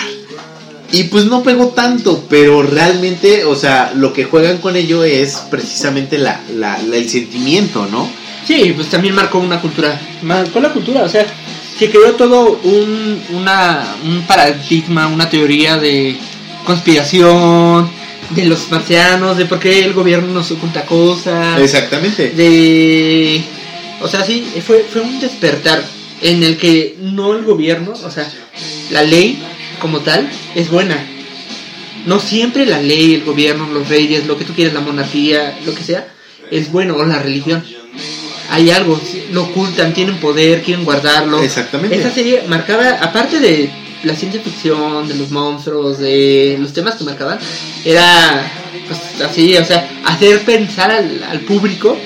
[0.91, 5.35] Y pues no pegó tanto, pero realmente, o sea, lo que juegan con ello es
[5.51, 8.09] precisamente la, la- la- el sentimiento, ¿no?
[8.47, 9.99] Sí, pues también marcó una cultura.
[10.23, 11.25] Marcó la cultura, o sea,
[11.77, 16.17] se creó todo un, una, un paradigma, una teoría de
[16.65, 17.89] conspiración,
[18.29, 22.29] de los marcianos, de por qué el gobierno nos oculta cosas, Exactamente.
[22.29, 23.41] de...
[24.01, 25.83] O sea, sí, fue, fue un despertar
[26.21, 28.31] en el que no el gobierno, o sea,
[28.91, 29.41] la ley
[29.81, 31.05] como tal es buena.
[32.05, 35.75] No siempre la ley, el gobierno, los reyes, lo que tú quieras, la monarquía, lo
[35.75, 36.07] que sea,
[36.49, 37.63] es bueno, o la religión.
[38.49, 38.99] Hay algo,
[39.31, 41.41] lo ocultan, tienen poder, quieren guardarlo.
[41.41, 41.97] Exactamente.
[41.97, 43.69] Esta serie marcaba, aparte de
[44.03, 47.37] la ciencia ficción, de los monstruos, de los temas que marcaban,
[47.85, 48.49] era
[48.87, 51.97] pues, así, o sea, hacer pensar al, al público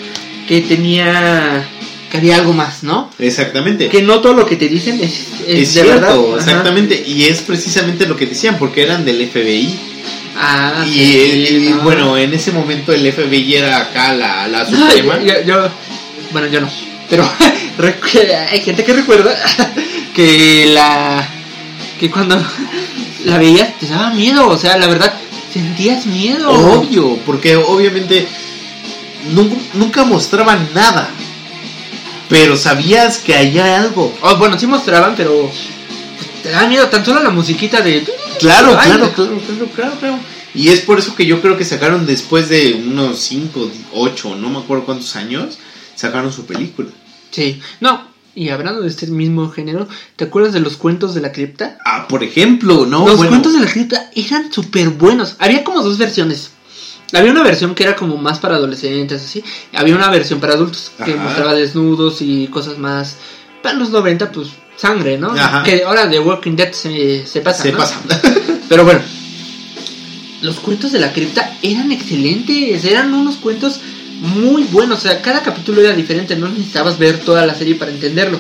[0.48, 1.64] que tenía,
[2.12, 3.10] que había algo más, ¿no?
[3.20, 3.90] Exactamente.
[3.90, 6.20] Que no todo lo que te dicen es, es, es de cierto, verdad.
[6.30, 6.38] Ajá.
[6.38, 7.04] exactamente.
[7.06, 9.80] Y es precisamente lo que decían, porque eran del FBI.
[10.36, 11.82] Ah, y sí, y, no.
[11.84, 15.20] bueno, en ese momento el FBI era acá la, la suprema.
[15.24, 15.70] yo, yo-
[16.32, 16.70] bueno, yo no.
[17.10, 17.30] Pero
[18.52, 19.36] hay gente que recuerda
[20.16, 21.28] que la
[22.00, 22.42] que cuando
[23.26, 25.14] la veías te daba miedo, o sea, la verdad
[25.52, 26.50] sentías miedo.
[26.50, 28.28] Obvio, porque obviamente
[29.32, 31.10] nunca, nunca mostraban nada.
[32.30, 34.14] Pero sabías que había algo.
[34.22, 35.52] Oh, bueno, sí mostraban, pero
[36.42, 38.04] te daba miedo tan solo la musiquita de
[38.40, 40.20] Claro, Ay, claro, claro, claro, claro, claro.
[40.56, 44.50] Y es por eso que yo creo que sacaron después de unos 5, 8, no
[44.50, 45.58] me acuerdo cuántos años,
[45.96, 46.90] sacaron su película.
[47.32, 47.60] Sí.
[47.80, 51.78] No, y hablando de este mismo género, ¿te acuerdas de los cuentos de la cripta?
[51.86, 53.06] Ah, por ejemplo, ¿no?
[53.08, 55.36] Los Bueno, cuentos de la cripta eran súper buenos.
[55.40, 56.52] Había como dos versiones.
[57.14, 59.44] Había una versión que era como más para adolescentes, así.
[59.74, 61.24] Había una versión para adultos que Ajá.
[61.24, 63.18] mostraba desnudos y cosas más.
[63.62, 65.32] Para los 90, pues sangre, ¿no?
[65.32, 65.62] Ajá.
[65.64, 67.62] Que ahora de Walking Dead se, se pasa.
[67.64, 67.78] se ¿no?
[67.78, 68.02] pasa.
[68.70, 69.02] Pero bueno,
[70.42, 72.84] los cuentos de la cripta eran excelentes.
[72.84, 73.80] Eran unos cuentos
[74.24, 75.00] muy buenos.
[75.00, 76.36] O sea, cada capítulo era diferente.
[76.36, 78.40] No necesitabas ver toda la serie para entenderlo.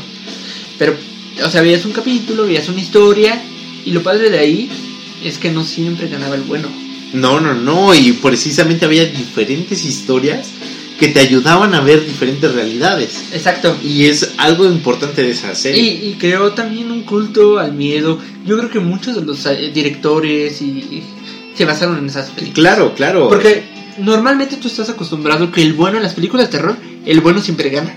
[0.79, 0.95] Pero,
[1.45, 3.41] o sea, veías un capítulo, veías una historia.
[3.85, 4.69] Y lo padre de ahí
[5.23, 6.67] es que no siempre ganaba el bueno.
[7.13, 10.47] No, no, no, y precisamente había diferentes historias
[10.99, 13.25] que te ayudaban a ver diferentes realidades.
[13.33, 13.75] Exacto.
[13.83, 15.83] Y es algo importante de esa Y, serie.
[16.05, 18.19] y creó también un culto al miedo.
[18.45, 21.03] Yo creo que muchos de los eh, directores y, y
[21.55, 22.55] se basaron en esas películas.
[22.75, 23.27] Claro, claro.
[23.29, 23.63] Porque
[23.99, 27.69] normalmente tú estás acostumbrado que el bueno en las películas de terror, el bueno siempre
[27.69, 27.95] gana.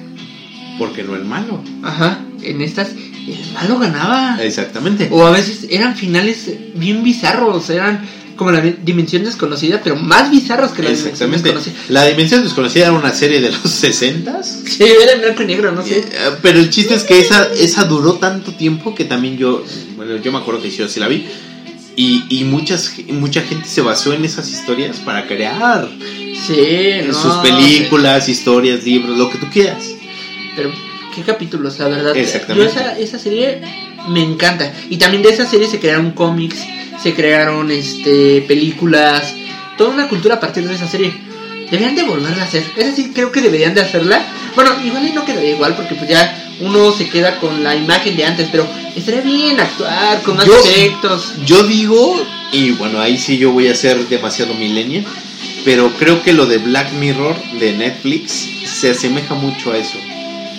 [0.78, 1.62] Porque no el malo.
[1.82, 4.38] Ajá, en estas el malo ganaba.
[4.42, 5.08] Exactamente.
[5.10, 8.04] O a veces eran finales bien bizarros, eran
[8.36, 11.48] como la di- dimensión desconocida, pero más bizarros que la dimensión Exactamente.
[11.48, 11.74] desconocida.
[11.88, 15.72] La Dimensión Desconocida era una serie de los 60 Sí, era en blanco y negro,
[15.72, 16.04] no sé.
[16.42, 19.64] Pero el chiste es que esa, esa duró tanto tiempo que también yo,
[19.96, 21.24] Bueno, yo me acuerdo que yo sí la vi.
[21.96, 25.88] Y, y muchas, mucha gente se basó en esas historias para crear
[26.46, 29.84] Sí, no, sus películas, historias, libros, lo que tú quieras.
[30.54, 30.70] Pero
[31.14, 32.16] qué capítulos, la verdad.
[32.16, 32.72] Exactamente.
[32.74, 33.60] Yo esa, esa serie
[34.08, 34.72] me encanta.
[34.88, 36.58] Y también de esa serie se crearon cómics,
[37.02, 39.34] se crearon este películas,
[39.76, 41.12] toda una cultura a partir de esa serie.
[41.70, 42.64] Deberían de volverla a hacer.
[42.76, 44.24] Esa sí creo que deberían de hacerla.
[44.54, 48.16] Bueno, igual y no quedaría igual porque pues ya uno se queda con la imagen
[48.16, 51.34] de antes, pero estaría bien actuar con más Yo- efectos.
[51.44, 52.16] Yo digo,
[52.52, 55.04] y bueno, ahí sí yo voy a ser demasiado millennial,
[55.64, 59.98] pero creo que lo de Black Mirror de Netflix se asemeja mucho a eso.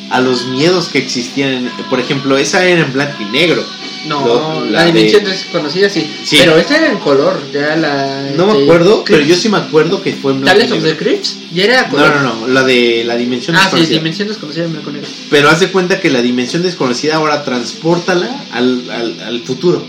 [0.09, 1.69] A los miedos que existían.
[1.89, 3.63] por ejemplo, esa era en blanco y negro.
[4.07, 6.09] No, Lo- la, la de- dimensión desconocida sí.
[6.23, 6.37] Sí.
[6.39, 8.31] Pero esta era en color, ya la.
[8.37, 10.83] No me acuerdo, pero yo sí me acuerdo que fue en blanco y Tales of
[10.83, 11.05] the negro.
[11.05, 12.15] Crips, ya era No, color.
[12.21, 13.97] no, no, la de la dimensión Ah, sí, desconocida.
[13.97, 15.09] dimensión desconocida en blanco y negro.
[15.29, 19.85] Pero haz de cuenta que la dimensión desconocida ahora transportala al, al, al futuro.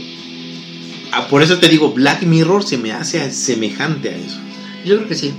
[1.12, 4.38] Ah, por eso te digo, Black Mirror se me hace semejante a eso.
[4.84, 5.32] Yo creo que sí.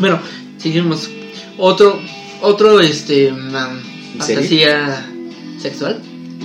[0.00, 0.20] Bueno,
[0.58, 1.08] seguimos.
[1.58, 2.00] Otro,
[2.40, 3.30] otro, este,
[4.20, 4.36] ¿Serie?
[4.36, 5.06] fantasía
[5.60, 6.00] sexual.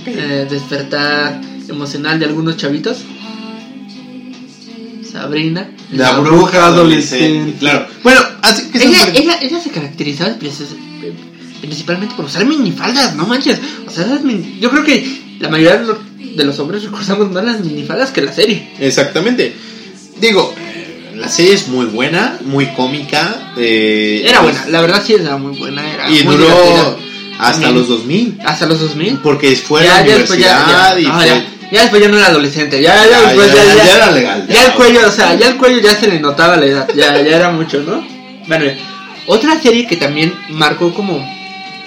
[0.06, 2.98] Eh, despertar emocional de algunos chavitos.
[5.10, 5.70] Sabrina.
[7.58, 7.86] Claro.
[8.02, 10.76] Bueno, así que Ella, ella, ella se caracterizaba precis-
[11.60, 13.58] principalmente por usar minifaldas, no manches.
[13.86, 15.98] O sea, esas min- yo creo que la mayoría de los,
[16.36, 18.68] de los hombres recordamos más las minifaldas que la serie.
[18.78, 19.54] Exactamente.
[20.20, 20.54] Digo,
[21.14, 23.52] la serie es muy buena, muy cómica.
[23.56, 25.94] eh, Era pues, buena, la verdad sí era muy buena.
[25.94, 26.96] Era Y muy duró divertida.
[27.38, 28.38] Hasta los 2000.
[28.44, 29.18] Hasta los 2000.
[29.18, 32.16] Porque fue a la ya- universidad ya- y no, fue- ya, ya después ya no
[32.18, 34.64] era adolescente, ya, ya, Ya, después ya, ya, ya, ya- ya era legal, Ya, ya,
[34.66, 37.36] el cuello, o sea, ya el cuello ya se le notaba la edad, ya, ya
[37.36, 38.06] era mucho, ¿no?
[38.46, 38.66] Bueno,
[39.26, 41.18] otra serie que también marcó como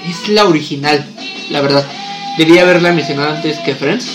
[0.09, 1.05] es la original,
[1.49, 1.85] la verdad.
[2.37, 4.05] Debía haberla mencionado antes que Friends.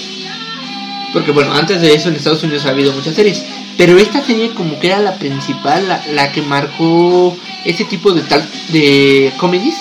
[1.12, 3.42] Porque bueno, antes de eso en Estados Unidos ha habido muchas series.
[3.78, 8.22] Pero esta serie como que era la principal, la, la que marcó ese tipo de
[8.22, 9.76] tal de comedies,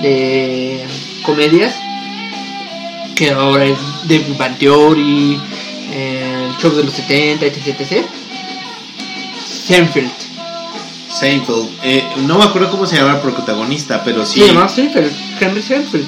[0.00, 0.84] de
[1.22, 1.74] comedias,
[3.14, 5.38] que ahora es de Bang Theory,
[5.92, 7.80] eh, el show de los 70, etc.
[7.80, 8.04] etc.
[9.66, 10.10] Seinfeld.
[11.10, 11.68] Seinfeld.
[11.82, 14.40] Eh, no me acuerdo cómo se llamaba el protagonista, pero sí.
[14.40, 16.06] Se llamaba Seinfeld, Henry Seinfeld.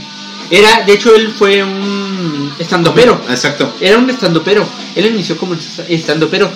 [0.51, 3.21] Era, de hecho, él fue un estandopero.
[3.29, 3.75] Exacto.
[3.81, 4.67] Era un estandopero.
[4.95, 5.57] Él inició como
[5.89, 6.51] estandopero.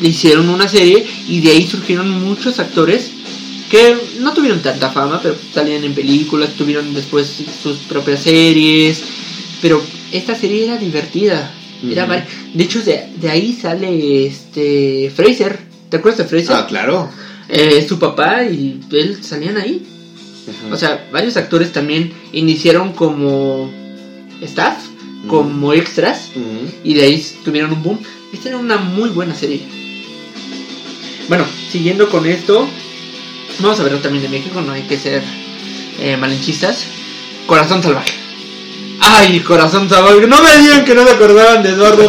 [0.00, 3.10] Le hicieron una serie y de ahí surgieron muchos actores
[3.70, 7.30] que no tuvieron tanta fama, pero salían en películas, tuvieron después
[7.62, 9.02] sus propias series.
[9.60, 11.52] Pero esta serie era divertida.
[11.92, 15.58] Era vari- de hecho, de, de ahí sale este Fraser.
[15.90, 16.56] ¿Te acuerdas de Fraser?
[16.56, 17.08] Ah, claro.
[17.48, 19.82] Eh, su papá y él salían ahí.
[20.72, 23.70] O sea, varios actores también iniciaron como
[24.42, 24.76] staff,
[25.26, 26.30] como extras,
[26.84, 27.98] y de ahí tuvieron un boom.
[28.32, 29.60] Esta era una muy buena serie.
[31.28, 32.66] Bueno, siguiendo con esto,
[33.60, 35.22] vamos a verlo también de México, no hay que ser
[36.00, 36.84] eh, malinchistas.
[37.46, 38.12] Corazón salvaje.
[39.00, 40.26] Ay, corazón salvaje.
[40.26, 42.06] No me digan que no me acordaban de Eduardo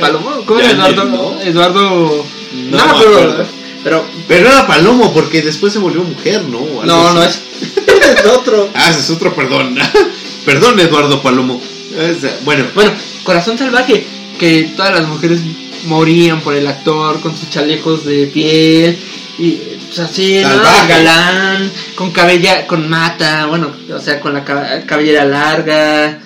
[0.00, 0.30] Palomo.
[0.44, 1.04] ¿Cómo es Ya, Eduardo?
[1.06, 1.40] ¿no?
[1.40, 2.26] Eduardo.
[2.52, 3.46] No me me acuerdo, acuerdo.
[3.84, 4.04] Pero.
[4.28, 6.60] Pero era Palomo, porque después se volvió mujer, ¿no?
[6.84, 7.14] No, así.
[7.14, 7.42] no es.
[8.18, 8.68] es otro.
[8.74, 9.76] Ah, ese es otro, perdón.
[10.44, 11.60] perdón, Eduardo Palomo.
[11.96, 12.92] Es- Bueno, Bueno,
[13.24, 14.04] Corazón Salvaje,
[14.38, 15.40] que todas las mujeres
[15.86, 18.98] morían por el actor con sus chalecos de piel
[19.38, 19.58] y
[19.94, 20.62] pues así, ¿no?
[20.88, 26.18] Galán, con cabella, con mata, bueno, o sea, con la ca- cabellera larga.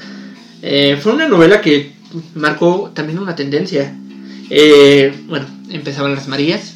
[0.62, 1.92] Eh, fue una novela que
[2.35, 3.92] marcó también una tendencia.
[4.50, 6.74] Eh, bueno, empezaban las Marías,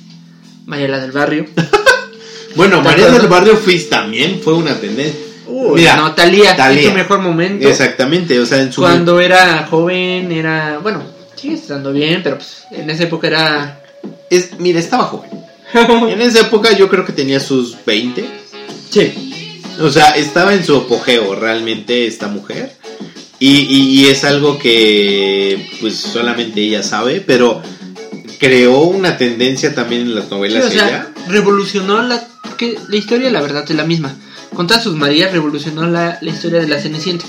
[0.66, 1.46] María la del Barrio.
[2.56, 5.20] bueno, ¿Te María del Barrio Fizz también fue una tendencia.
[5.46, 6.90] Uy, Mira, no, Talía, en Thalía.
[6.90, 7.68] su mejor momento.
[7.68, 10.78] Exactamente, o sea, en su Cuando era joven, era.
[10.78, 11.02] Bueno,
[11.36, 13.80] sigue estando bien, pero pues, en esa época era.
[14.28, 15.30] es, mira, estaba joven.
[15.74, 18.24] En esa época yo creo que tenía sus 20.
[18.90, 19.26] sí.
[19.80, 22.76] O sea, estaba en su apogeo realmente esta mujer.
[23.38, 27.62] Y, y- y es algo que pues solamente ella sabe, pero
[28.38, 31.08] creó una tendencia también en las Sí, novelas o sea, ella.
[31.28, 32.22] revolucionó la.
[32.42, 34.14] Porque la historia, la verdad, es la misma.
[34.54, 37.24] Con todas sus Marías, revolucionó la, la historia de la Cenicienta.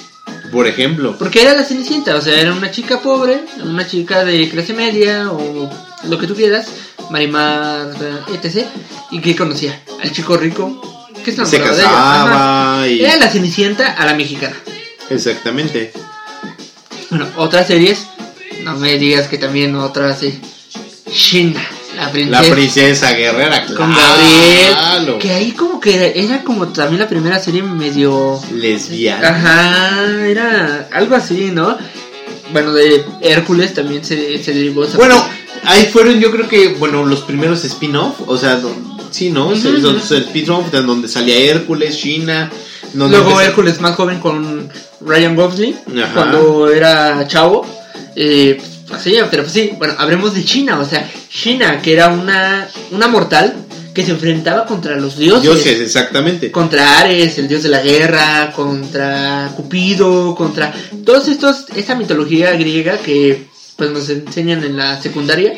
[0.52, 1.16] Por ejemplo.
[1.18, 5.32] Porque era la Cenicienta, o sea, era una chica pobre, una chica de clase media
[5.32, 5.70] o
[6.10, 6.68] lo que tú quieras,
[7.12, 8.66] Marimar, eh, etc.
[9.12, 10.82] Y que conocía al chico rico
[11.24, 11.92] que se Se enamoraba de ella.
[11.92, 13.02] Casaba y...
[13.02, 14.56] Era la Cenicienta a la mexicana.
[15.10, 15.92] Exactamente.
[17.10, 18.08] Bueno, otras series,
[18.64, 20.40] no me digas que también otra sí.
[21.12, 21.62] Shinna,
[21.98, 22.42] la princesa.
[22.42, 23.94] La princesa guerrera, con claro.
[23.94, 25.18] Gabriel.
[25.20, 28.40] Que ahí como que era, era como también la primera serie medio...
[28.54, 29.28] Lesbiana.
[29.28, 31.78] Ajá, era algo así, ¿no?
[32.54, 35.24] bueno, de Hércules también se, se derivó esa Bueno,
[35.64, 38.76] ahí fueron yo creo que, bueno, los primeros spin-off, o sea, do-
[39.12, 39.56] sí, ¿no?
[39.56, 39.78] Se- ujú.
[39.82, 42.52] Los spin-off de donde salía Hércules, China.
[42.94, 44.70] donde Luego empezó- Hércules más joven con
[45.02, 46.14] Ryan Gosling, Ajá.
[46.14, 47.66] cuando era chavo.
[48.16, 52.68] Eh, así, pero pues sí, bueno, hablemos de China, o sea, China, que era una,
[52.92, 53.56] una mortal
[53.94, 55.44] que se enfrentaba contra los dioses.
[55.44, 56.52] Dioses, exactamente.
[56.52, 60.74] Contra Ares, el dios de la guerra, contra Cupido, contra
[61.06, 63.48] todos estos, esta mitología griega que
[63.82, 65.54] pues nos enseñan en la secundaria.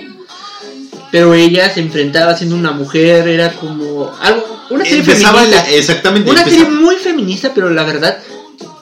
[1.11, 5.63] Pero ella se enfrentaba siendo una mujer, era como algo, una serie Empezaba feminista.
[5.69, 6.31] la- exactamente.
[6.31, 8.17] Una empezaba- serie muy feminista, pero la verdad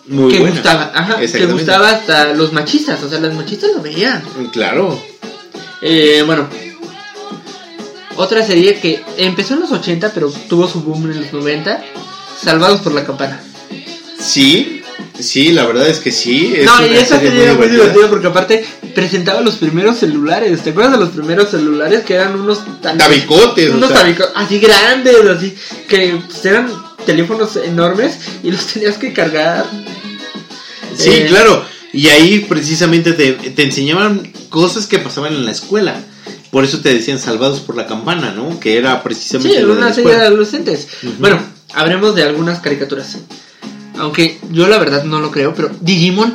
[0.05, 0.53] muy que buena.
[0.55, 4.21] gustaba, ajá, que gustaba hasta los machistas, o sea, las machistas lo veían.
[4.53, 5.01] Claro.
[5.81, 6.47] Eh, bueno,
[8.17, 11.83] otra serie que empezó en los 80, pero tuvo su boom en los 90,
[12.41, 13.41] Salvados por la Campana.
[14.19, 14.80] Sí,
[15.23, 16.53] sí, la verdad es que sí.
[16.55, 18.09] es no, y esa serie era muy divertida.
[18.09, 20.61] porque aparte presentaba los primeros celulares.
[20.63, 23.97] ¿Te acuerdas de los primeros celulares que eran unos tan- Tabicotes, o unos sea.
[24.03, 25.55] tabico- así grandes, así
[25.87, 26.71] que pues, eran
[27.05, 29.65] teléfonos enormes y los tenías que cargar.
[30.95, 31.65] Sí, Eh, claro.
[31.93, 35.95] Y ahí precisamente te, te enseñaban cosas que pasaban en la escuela.
[36.49, 38.59] Por eso te decían salvados por la campana, ¿no?
[38.59, 40.87] Que era precisamente Sí, una serie de adolescentes.
[41.19, 41.41] Bueno,
[41.73, 43.17] hablemos de algunas caricaturas.
[44.01, 46.33] Aunque yo la verdad no lo creo, pero Digimon.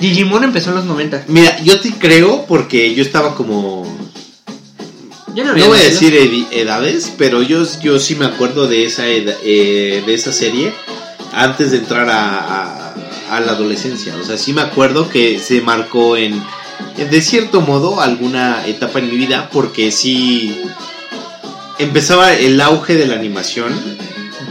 [0.00, 1.24] Digimon empezó en los 90.
[1.28, 3.84] Mira, yo te creo porque yo estaba como...
[5.34, 9.06] Yo no, No voy a decir edades, pero yo, yo sí me acuerdo de esa,
[9.06, 10.72] eh, de esa serie
[11.32, 12.94] antes de entrar a, a-
[13.30, 14.14] a la adolescencia.
[14.20, 16.42] O sea, sí me acuerdo que se marcó en,
[16.96, 20.60] de cierto modo, alguna etapa en mi vida porque sí
[21.78, 23.72] empezaba el auge de la animación.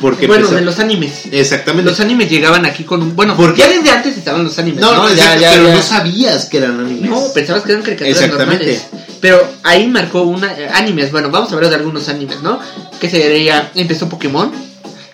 [0.02, 1.24] Porque Bueno, empezó- de los animes.
[1.32, 1.90] Exactamente.
[1.90, 3.16] Los animes llegaban aquí con un...
[3.16, 3.62] Bueno, ¿Por qué?
[3.62, 4.80] ya desde antes estaban los animes.
[4.82, 5.76] no, no, Ya, pero ya.
[5.76, 7.10] no sabías que eran animes.
[7.10, 8.66] No, pensabas que eran caricaturas Exactamente.
[8.66, 8.86] normales.
[9.20, 11.12] Pero ahí marcó una eh, animes.
[11.12, 12.60] Bueno, vamos a hablar de algunos animes, ¿no?
[13.00, 14.52] Que sería empezó Pokémon,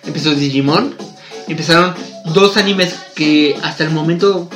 [0.06, 0.94] empezó Digimon,
[1.48, 1.94] empezaron
[2.34, 4.50] dos animes que hasta el momento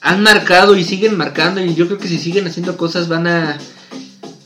[0.00, 3.58] han marcado y siguen marcando y yo creo que si siguen haciendo cosas van a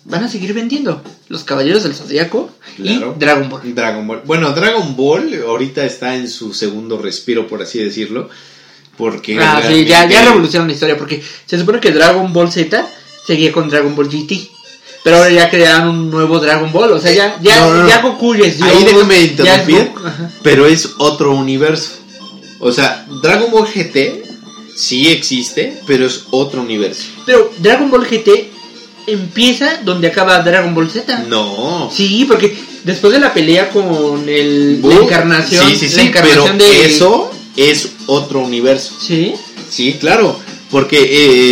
[0.08, 1.02] van a seguir vendiendo.
[1.28, 3.14] Los Caballeros del Zodiaco Claro.
[3.16, 3.74] y Dragon Ball.
[3.74, 4.22] Dragon Ball.
[4.24, 8.28] Bueno, Dragon Ball ahorita está en su segundo respiro, por así decirlo.
[8.96, 9.38] Porque.
[9.40, 12.86] Ah, sí, ya, ya revolucionaron la historia porque se supone que Dragon Ball Z
[13.26, 14.48] seguía con Dragon Ball GT.
[15.04, 18.00] Pero ahora ya crearon un nuevo Dragon Ball, o sea, ya, ya, No, no, ya
[18.00, 19.92] Goku es Ahí déjame es interrumpir.
[20.42, 21.92] Pero es otro universo.
[22.58, 24.24] O sea, Dragon Ball GT
[24.76, 27.04] sí existe, pero es otro universo.
[27.24, 28.55] Pero Dragon Ball GT
[29.06, 31.24] empieza donde acaba Dragon Ball Z.
[31.28, 31.90] No.
[31.94, 35.96] Sí, porque después de la pelea con el, la encarnación, Sí, sí, sí.
[35.96, 38.94] la encarnación pero de eso es otro universo.
[39.00, 39.34] Sí,
[39.68, 40.38] Sí, claro.
[40.70, 40.98] Porque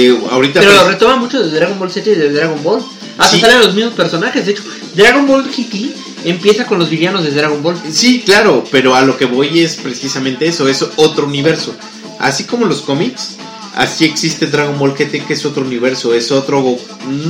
[0.09, 0.61] eh, ahorita.
[0.61, 2.83] pero pues- lo retoma mucho de Dragon Ball Z y de Dragon Ball.
[3.19, 3.41] Hasta Sí.
[3.41, 4.45] salen los mismos personajes.
[4.47, 4.63] De hecho,
[4.95, 5.93] Dragon Ball GT
[6.25, 7.77] empieza con los villanos de Dragon Ball.
[7.93, 11.75] Sí, claro, pero a lo que voy es precisamente eso, es otro universo.
[12.19, 13.37] Así como los cómics,
[13.75, 16.85] así existe Dragon Ball GT, que es otro universo, es otro Goku,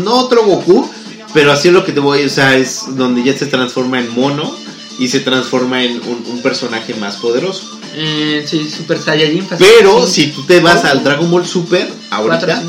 [0.05, 0.89] no otro Goku,
[1.33, 4.13] pero así es lo que te voy, o sea, es donde ya se transforma en
[4.15, 4.55] mono
[4.99, 7.79] y se transforma en un, un personaje más poderoso.
[7.97, 9.47] Eh, sí, Super Saiyajin.
[9.59, 10.89] Pero si tú te vas Oh.
[10.89, 12.63] al Dragon Ball Super, ahorita,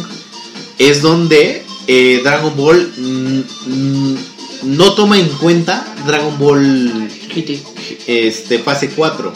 [0.79, 4.15] es donde eh, Dragon Ball mm, mm,
[4.63, 7.61] no toma en cuenta Dragon Ball GT.
[8.07, 9.31] este, fase 4.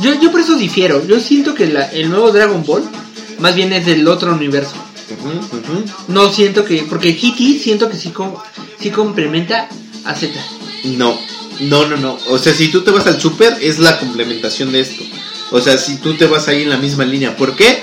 [0.00, 1.06] Yo, yo por eso difiero.
[1.06, 2.82] Yo siento que la- el nuevo Dragon Ball
[3.40, 4.74] más bien es del otro universo.
[6.08, 6.84] No siento que.
[6.88, 8.34] Porque GT siento que sí, com-
[8.80, 9.68] sí complementa
[10.04, 10.32] a Z.
[10.84, 11.18] No,
[11.60, 12.18] no, no, no.
[12.28, 15.02] O sea, si tú te vas al super, es la complementación de esto.
[15.50, 17.36] O sea, si tú te vas ahí en la misma línea.
[17.36, 17.80] ¿Por qué?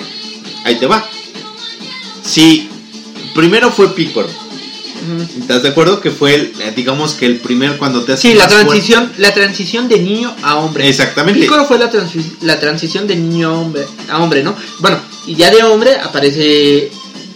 [0.64, 1.06] Ahí te va.
[2.24, 2.70] Si
[3.36, 4.28] primero fue Piccolo.
[5.40, 6.00] ¿Estás de acuerdo?
[6.02, 8.66] Que fue, el, eh, digamos que el primer cuando te haces Sí, la fuerte.
[8.66, 10.88] transición, la transición de niño a hombre.
[10.90, 11.40] Exactamente.
[11.42, 11.90] Piccolo fue la,
[12.42, 14.56] la transición de niño a hombre, a hombre, ¿no?
[14.80, 16.92] Bueno, y ya de hombre aparece.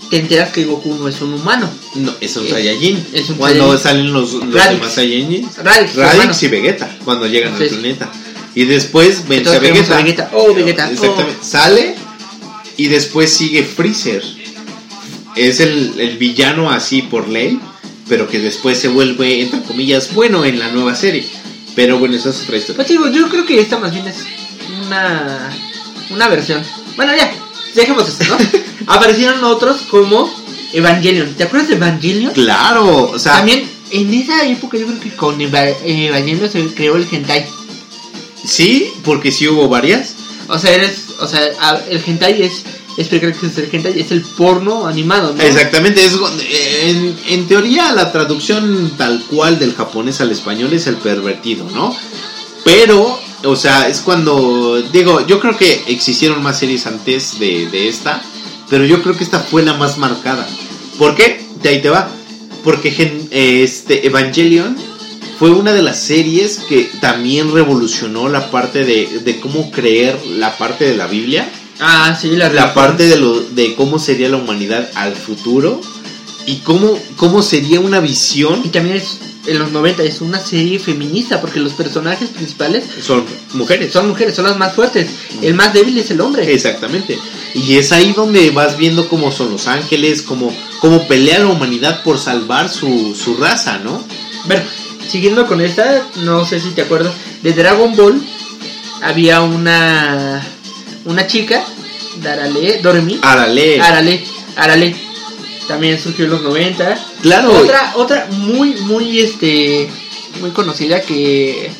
[0.09, 1.69] Te enteras que Goku no es un humano.
[1.95, 3.07] No, es un Es- Saiyajin.
[3.13, 3.83] es un cuando Saiyajin.
[3.83, 4.79] salen los, los Raditz.
[4.79, 5.57] demás Saiyajins.
[5.95, 6.97] Raditz y Vegeta.
[7.05, 8.11] Cuando llegan al planeta.
[8.53, 9.93] Y después vence a Vegeta.
[9.97, 10.29] a Vegeta.
[10.33, 11.39] Oh, Vegeta, Exactamente.
[11.41, 11.95] Sale
[12.75, 14.21] y después sigue Freezer.
[15.35, 17.59] Es el, el villano así por ley,
[18.09, 21.25] pero que después se vuelve, entre comillas, bueno en la nueva serie.
[21.75, 22.75] Pero bueno, esa es otra historia.
[22.77, 24.17] Pues digo, yo creo que esta más bien es
[24.85, 25.49] una,
[26.09, 26.61] una versión.
[26.97, 27.31] Bueno, ya,
[27.75, 28.37] dejemos esto, ¿no?
[28.93, 30.29] Aparecieron otros como
[30.73, 31.33] Evangelion.
[31.35, 32.33] ¿Te acuerdas de Evangelion?
[32.33, 36.97] Claro, o sea, También en esa época yo creo que con Eva- Evangelion se creó
[36.97, 37.45] el hentai.
[38.43, 40.15] sí, porque sí hubo varias.
[40.49, 41.41] O sea, eres, o sea,
[41.89, 42.63] el hentai es
[42.97, 45.41] es el es el porno animado, ¿no?
[45.41, 46.13] Exactamente, es,
[46.83, 51.95] en, en teoría la traducción tal cual del japonés al español es el pervertido, ¿no?
[52.63, 57.87] Pero, o sea, es cuando, digo, yo creo que existieron más series antes de, de
[57.87, 58.21] esta,
[58.69, 60.47] pero yo creo que esta fue la más marcada.
[60.97, 61.45] ¿Por qué?
[61.61, 62.09] De ahí te va.
[62.63, 62.89] Porque
[63.31, 64.77] este Evangelion
[65.39, 70.55] fue una de las series que también revolucionó la parte de, de cómo creer la
[70.57, 71.49] parte de la Biblia
[71.81, 75.81] Ah, sí, la, la parte de, lo, de cómo sería la humanidad al futuro
[76.45, 78.71] y cómo, cómo sería una Y visión.
[78.71, 79.17] también es,
[79.47, 83.91] en los 90 es una serie feminista, porque los personajes principales Son mujeres.
[83.91, 85.09] son mujeres, son las más fuertes.
[85.41, 86.53] El más débil es el hombre.
[86.53, 87.17] Exactamente.
[87.55, 92.03] Y es ahí donde vas viendo cómo son los ángeles, cómo, cómo pelea la humanidad
[92.03, 94.03] por salvar su, su raza, ¿no?
[94.45, 94.61] Bueno,
[95.09, 98.21] siguiendo con esta, no sé si te acuerdas, de Dragon Ball
[99.01, 100.45] había una
[101.05, 101.63] una chica,
[102.21, 103.81] Darale, Doremi, Arale.
[103.81, 104.23] Arale,
[104.55, 104.95] Arale,
[105.67, 106.99] también surgió en los 90.
[107.21, 107.53] Claro.
[107.57, 109.89] Otra, otra muy, muy, este,
[110.39, 111.71] muy conocida que,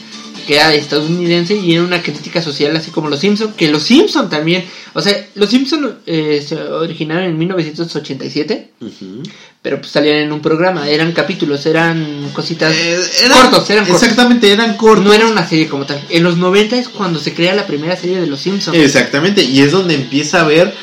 [0.52, 4.30] que era estadounidense y era una crítica social así como Los Simpson, que Los Simpson
[4.30, 9.24] también, o sea, Los Simpson eh, se originaron en 1987, Ujú.
[9.62, 14.04] pero pues salían en un programa, eran capítulos, eran cositas Eh, eran- cortos, eran cortos.
[14.04, 15.06] Exactamente, eran cortos.
[15.06, 16.04] No era una serie como tal.
[16.10, 18.78] En los 90 es cuando se crea la primera serie de Los Simpsons.
[18.78, 20.74] Exactamente, y es donde empieza a ver,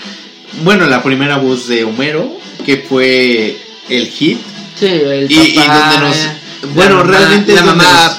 [0.65, 2.33] bueno, la primera voz de Homero,
[2.65, 3.57] que fue
[3.91, 4.39] el hit,
[4.79, 6.17] Sí, el y, y papá, donde nos...
[6.17, 6.39] la
[6.75, 8.19] Bueno, mamá- realmente la mamá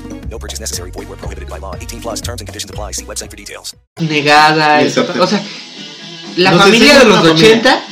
[0.31, 0.91] No purchase necessary.
[0.91, 1.75] Void where prohibited by law.
[1.75, 2.93] 18 plus terms and conditions apply.
[2.93, 3.75] See website for details.
[3.99, 4.81] negada.
[4.81, 5.21] Exacto.
[5.21, 5.43] O sea,
[6.37, 7.49] la Nos familia de los una familia.
[7.51, 7.83] 80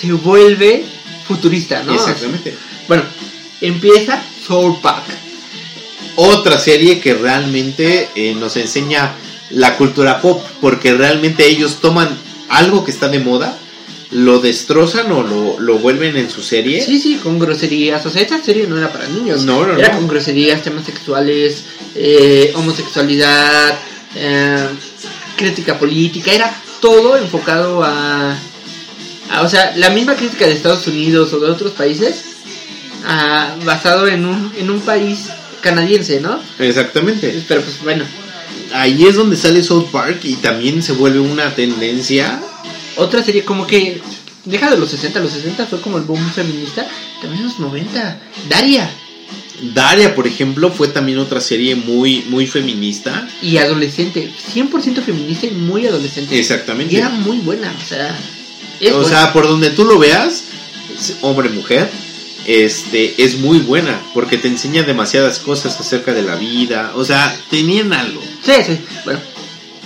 [0.00, 0.84] se vuelve
[1.28, 1.94] futurista, ¿no?
[1.94, 2.56] Exactamente.
[2.88, 3.04] Bueno,
[3.60, 5.04] empieza Soul Park.
[6.16, 9.12] Otra serie que realmente eh, nos enseña
[9.50, 12.08] la cultura pop, porque realmente ellos toman
[12.48, 13.56] algo que está de moda,
[14.12, 16.84] lo destrozan o lo, lo vuelven en su serie.
[16.84, 18.04] Sí, sí, con groserías.
[18.06, 19.44] O sea, esta serie no era para niños.
[19.44, 19.98] No, no, Era no.
[19.98, 23.78] con groserías, temas sexuales, eh, homosexualidad,
[24.16, 24.66] eh,
[25.36, 26.32] crítica política.
[26.32, 28.36] Era todo enfocado a,
[29.30, 32.24] a- O sea, la misma crítica de Estados Unidos o de otros países,
[33.64, 35.26] basado en un, en un país
[35.60, 36.40] canadiense, ¿no?
[36.58, 37.42] Exactamente.
[37.48, 38.04] Pero pues bueno,
[38.72, 42.40] Ahí es donde sale South Park y también se vuelve una tendencia.
[43.00, 44.00] Otra serie como que.
[44.44, 46.86] Deja de los 60, los 60 fue como el boom feminista.
[47.20, 48.20] También los 90.
[48.48, 48.90] Daria.
[49.74, 53.28] Daria, por ejemplo, fue también otra serie muy, muy feminista.
[53.42, 56.38] y adolescente, 100% feminista y muy adolescente.
[56.38, 56.94] Exactamente.
[56.94, 58.18] Y era muy buena, o sea,
[58.80, 59.08] es o buena.
[59.08, 60.44] sea, por donde tú lo veas,
[61.20, 61.90] hombre-mujer,
[62.46, 66.92] este, es muy buena, porque te enseña demasiadas cosas acerca de la vida.
[66.94, 68.22] O sea, tenían algo.
[68.42, 69.20] sí, sí, bueno,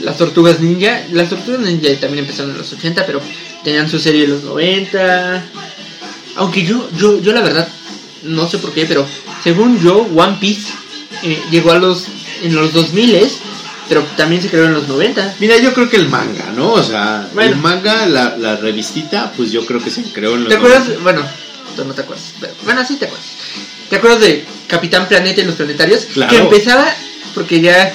[0.01, 3.21] las tortugas ninja, las tortugas ninja también empezaron en los 80, pero
[3.63, 5.45] tenían su serie en los 90.
[6.37, 7.69] Aunque yo, yo, yo la verdad,
[8.25, 9.07] no sé por qué, pero
[9.43, 10.73] según yo, One Piece
[11.23, 12.05] eh, llegó a los,
[12.43, 13.31] en los 2000
[13.89, 15.37] pero también se creó en los 90.
[15.41, 16.73] Mira, yo creo que el manga, ¿no?
[16.73, 17.51] O sea, Bueno.
[17.51, 20.89] el manga, la, la revistita, pues yo creo que se creó en los ¿Te acuerdas?
[20.89, 21.03] 90.
[21.03, 21.23] Bueno,
[21.77, 22.33] tú no te acuerdas.
[22.41, 23.27] Pero, bueno, sí te acuerdas.
[23.91, 26.07] ¿Te acuerdas de Capitán Planeta y los planetarios?
[26.15, 26.31] Claro.
[26.31, 26.87] Que empezaba
[27.35, 27.93] porque ya,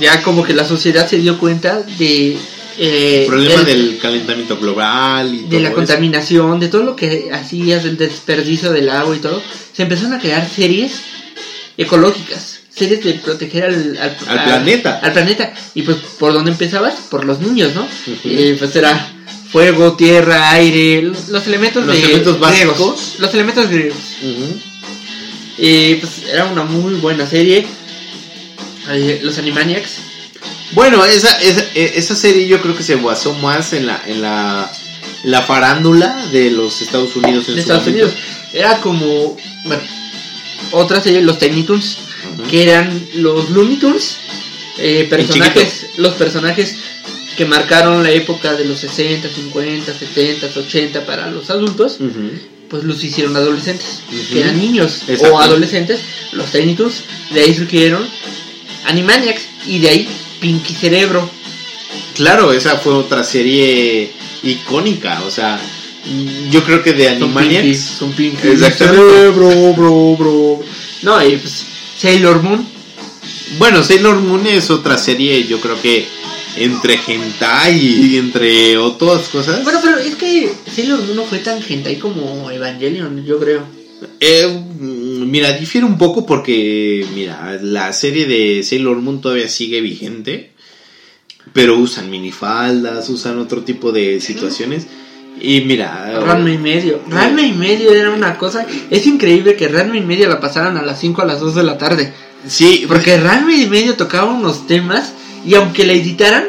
[0.00, 2.36] ya como que la sociedad se dio cuenta de...
[2.78, 5.76] eh, El problema el- del calentamiento global y de todo la eso.
[5.76, 9.42] contaminación, de todo lo que hacías, del desperdicio del agua y todo,
[9.72, 10.92] se empezaron a crear series
[11.78, 15.00] ecológicas, series de proteger al, al, Al planeta.
[15.02, 15.54] Al planeta.
[15.74, 16.94] Y pues, ¿por dónde empezabas?
[17.10, 17.86] Por los niños, ¿no?
[18.24, 19.12] Y pues era
[19.50, 23.14] fuego, tierra, aire, los los elementos Los de elementos griegos, básicos.
[23.18, 23.98] Los elementos griegos.
[25.58, 27.66] Y pues era una muy buena serie.
[29.22, 29.90] Los Animaniacs.
[30.72, 34.20] Bueno, esa, esa, eh, esa serie yo creo que se basó más en la, en
[34.20, 34.70] la,
[35.24, 38.06] la farándula de los Estados Unidos en de Estados momento.
[38.06, 38.22] Unidos.
[38.52, 39.82] era como, bueno,
[40.72, 41.98] otra serie, los Tiny Toons,
[42.50, 44.16] que eran los Looney Tunes,
[44.78, 46.74] eh, personajes, los personajes
[47.36, 51.98] que marcaron la época de los 60, 50, 70, 80 para los adultos,
[52.68, 54.00] pues los hicieron adolescentes,
[54.32, 55.34] que eran niños Exacto.
[55.34, 56.00] o adolescentes,
[56.32, 58.06] los Tiny Toons, de ahí surgieron
[58.86, 60.08] Animaniacs y de ahí
[60.40, 61.28] Pinky Cerebro.
[62.14, 64.10] Claro, esa fue otra serie
[64.42, 65.60] icónica, o sea,
[66.50, 67.62] yo creo que de Son Animaniacs.
[67.62, 69.12] Pinky, son Pinky Exactamente.
[69.12, 70.60] Cerebro, bro, bro.
[71.02, 71.64] No, y pues
[71.98, 72.66] Sailor Moon,
[73.58, 76.06] Bueno, Sailor Moon es otra serie, yo creo que
[76.56, 79.62] entre hentai y entre otras cosas.
[79.62, 83.75] Bueno, pero es que Sailor Moon no fue tan hentai como Evangelion, yo creo.
[84.20, 90.52] Eh, mira, difiere un poco porque, mira, la serie de Sailor Moon todavía sigue vigente,
[91.52, 94.86] pero usan minifaldas, usan otro tipo de situaciones.
[95.40, 97.00] Y mira, Ranma y medio.
[97.08, 98.66] Ranma y medio era una cosa.
[98.90, 101.62] Es increíble que Ranma y medio la pasaran a las 5 a las 2 de
[101.62, 102.12] la tarde.
[102.46, 105.12] sí, Porque Ranma y medio tocaba unos temas
[105.44, 106.44] y aunque la editaran,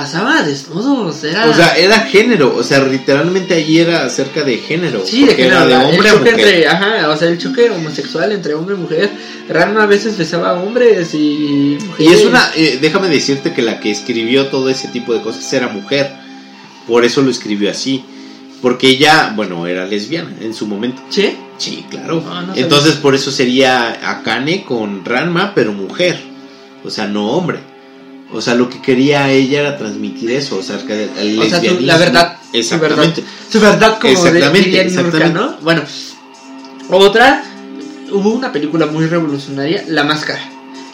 [0.00, 1.22] pasaba desnudos.
[1.24, 1.46] Era...
[1.46, 5.02] O sea, era género, o sea, literalmente allí era acerca de género.
[5.04, 6.34] Sí, de género, era de hombre el a mujer.
[6.38, 9.10] entre, ajá, o sea, el choque homosexual entre hombre y mujer.
[9.46, 12.20] Ranma a veces besaba a hombres y Y mujeres.
[12.20, 15.68] es una, eh, déjame decirte que la que escribió todo ese tipo de cosas era
[15.68, 16.10] mujer,
[16.86, 18.02] por eso lo escribió así,
[18.62, 21.02] porque ella, bueno, era lesbiana en su momento.
[21.10, 21.36] ¿Sí?
[21.58, 22.24] Sí, claro.
[22.26, 22.54] Ah, no.
[22.56, 26.18] Entonces por eso sería Akane con Ranma, pero mujer,
[26.82, 27.69] o sea, no hombre.
[28.32, 30.78] O sea, lo que quería ella era transmitir eso, o sea,
[31.18, 32.36] el O sea, su- la verdad.
[32.52, 33.04] Su verdad.
[33.04, 33.24] Exactamente.
[33.50, 35.34] Su verdad como Exactamente, diría exactamente.
[35.34, 35.56] ¿no?
[35.62, 35.82] Bueno,
[36.90, 37.42] otra,
[38.12, 40.40] hubo una película muy revolucionaria, La Máscara.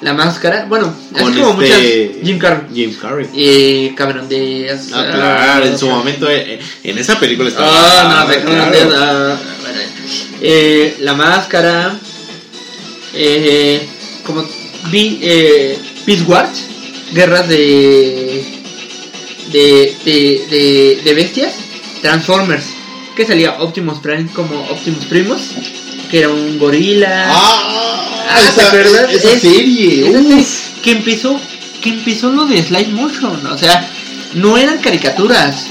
[0.03, 3.28] La Máscara, bueno, así Con como este- muchas, Jim Carrey, Jim Carrey.
[3.34, 4.89] eh, Cameron Díaz.
[4.93, 7.70] Ah, claro, en su momento, eh, en esa película estaba.
[7.70, 8.72] Ah, no, Cameron.
[8.72, 9.80] Díaz, ah, bueno,
[10.43, 11.99] eh, La Máscara,
[13.14, 13.87] eh,
[14.24, 14.45] como
[14.91, 16.22] vi, eh, Peace
[17.13, 18.45] guerras de,
[19.53, 21.53] de, de, de, de bestias,
[22.03, 22.65] Transformers,
[23.17, 25.41] que salía Optimus Prime como Optimus Primus,
[26.11, 27.27] que era un gorila.
[27.31, 27.73] Ah,
[28.29, 29.13] Ah, ¿te esa, acuerdas?
[29.13, 30.09] esa Es- serie.
[30.11, 30.45] esa serie
[30.83, 31.41] que empezó
[31.81, 33.89] que empezó lo de slide motion, o sea,
[34.35, 35.67] no eran caricaturas,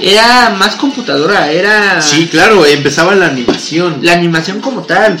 [0.00, 3.98] era más computadora, era Sí, claro, empezaba la animación.
[4.02, 5.16] la animación como tal.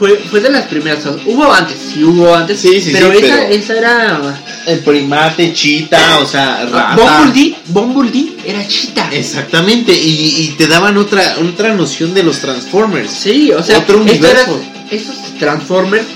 [0.00, 1.04] Fue, fue de las primeras.
[1.26, 2.58] Hubo antes, sí hubo antes.
[2.58, 4.40] Sí, sí, pero sí, esa, pero- esa era.
[4.66, 6.96] El primate, chita, o sea, rata.
[6.96, 9.08] Bumblebee, Bumblebee era chita.
[9.12, 13.10] Exactamente, y, y te daban otra, otra noción de los Transformers.
[13.12, 14.60] Sí, o sea, Otro era- universo.
[14.90, 16.06] esos Transformers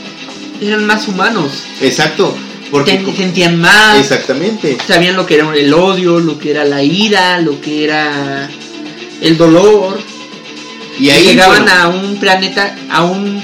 [0.63, 1.53] eran más humanos.
[1.83, 2.35] Exacto,
[2.71, 3.99] porque Ten- sentían más.
[3.99, 4.79] exactamente.
[4.89, 8.49] Sabían lo que era el odio, lo que era la ira, lo que era
[9.21, 10.01] el dolor.
[10.99, 13.43] Y ahí llegaban bueno, a un planeta, a un,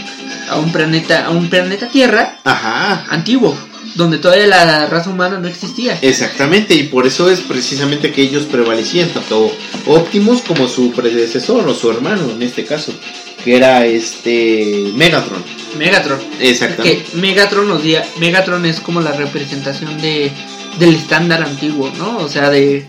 [0.51, 3.57] a un planeta, a un planeta Tierra Ajá, antiguo,
[3.95, 5.99] donde todavía la raza humana no existía.
[6.03, 9.51] exactamente, y por eso es precisamente que ellos prevalecían, tanto
[9.87, 12.93] Optimus como su predecesor o su hermano en este caso,
[13.45, 15.43] que era este Megatron.
[15.79, 16.19] Megatron.
[16.41, 17.05] Exactamente.
[17.11, 17.83] Que Megatron nos
[18.19, 20.31] Megatron es como la representación de
[20.79, 22.19] del estándar antiguo, ¿no?
[22.19, 22.87] O sea, de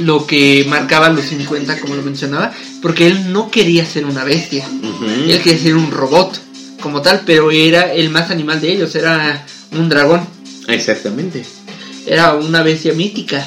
[0.00, 4.66] lo que marcaba los 50, como lo mencionaba, porque él no quería ser una bestia,
[5.26, 6.40] él quería ser un robot
[6.80, 10.26] como tal, pero era el más animal de ellos, era un dragón,
[10.68, 11.44] Exactamente.
[12.06, 13.46] era una bestia mítica,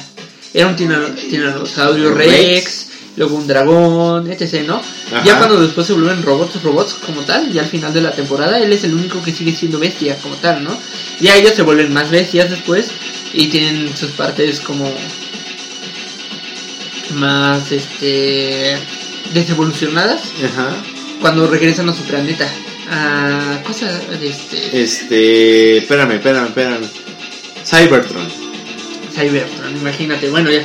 [0.52, 2.30] era un tirano- tiranosaurio Rex.
[2.30, 2.86] rex,
[3.16, 4.76] luego un dragón, etc., ¿no?
[5.12, 5.24] Ajá.
[5.24, 8.58] Ya cuando después se vuelven robots, robots como tal, ya al final de la temporada,
[8.60, 10.76] él es el único que sigue siendo bestia como tal, ¿no?
[11.20, 12.86] Ya ellos se vuelven más bestias después
[13.32, 14.88] y tienen sus partes como
[17.12, 18.76] más, este,
[19.32, 20.70] desevolucionadas Ajá.
[21.20, 22.48] cuando regresan a su planeta.
[22.90, 26.86] A cosas, este, Este, espérame, espérame, espérame.
[27.64, 28.26] Cybertron.
[29.14, 30.62] Cybertron, imagínate, bueno, ya.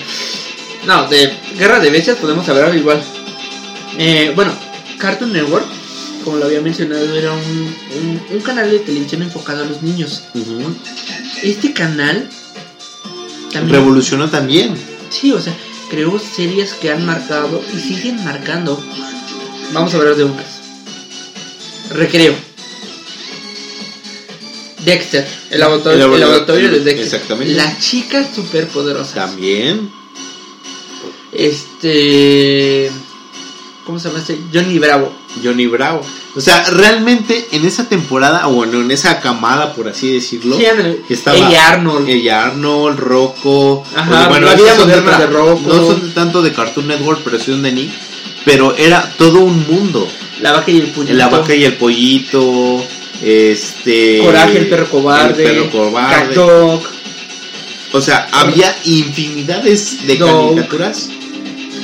[0.86, 3.02] No, de Guerra de Bestias podemos hablar igual.
[3.98, 4.52] Eh, bueno,
[4.98, 5.66] Cartoon Network,
[6.24, 10.24] como lo había mencionado, era un, un, un canal de televisión enfocado a los niños.
[11.42, 12.30] Este canal
[13.52, 13.80] también.
[13.80, 14.76] Revolucionó también.
[15.10, 15.54] Sí, o sea,
[15.90, 18.82] creó series que han marcado y siguen marcando.
[19.74, 20.46] Vamos a hablar de unas.
[21.92, 22.34] Recreo.
[24.86, 27.06] Dexter, el laboratorio, El laboratorio- de Dexter.
[27.06, 27.54] exactamente.
[27.54, 29.14] Las chicas superpoderosas.
[29.14, 29.92] También.
[31.34, 32.90] Este.
[33.86, 34.40] ¿Cómo se llama este?
[34.54, 35.14] Johnny Bravo.
[35.44, 36.02] Johnny Bravo.
[36.36, 40.66] O sea, realmente en esa temporada, o bueno, en esa camada, por así decirlo, Sí,
[41.10, 42.08] estaba Ella Arnold.
[42.08, 43.84] ella Arnold, Rocco.
[43.96, 45.62] Ajá, pues, la vida moderna de Rocco.
[45.68, 47.92] No son tanto de Cartoon Network, pero sí de Nick.
[48.46, 50.08] Pero era todo un mundo.
[50.42, 51.14] La vaca y el pollito.
[51.16, 52.84] La vaca y el pollito.
[53.22, 54.20] Este.
[54.24, 55.44] Coraje, el perro cobarde.
[55.44, 56.40] El perro cobarde.
[57.92, 61.10] O sea, había infinidades de caricaturas.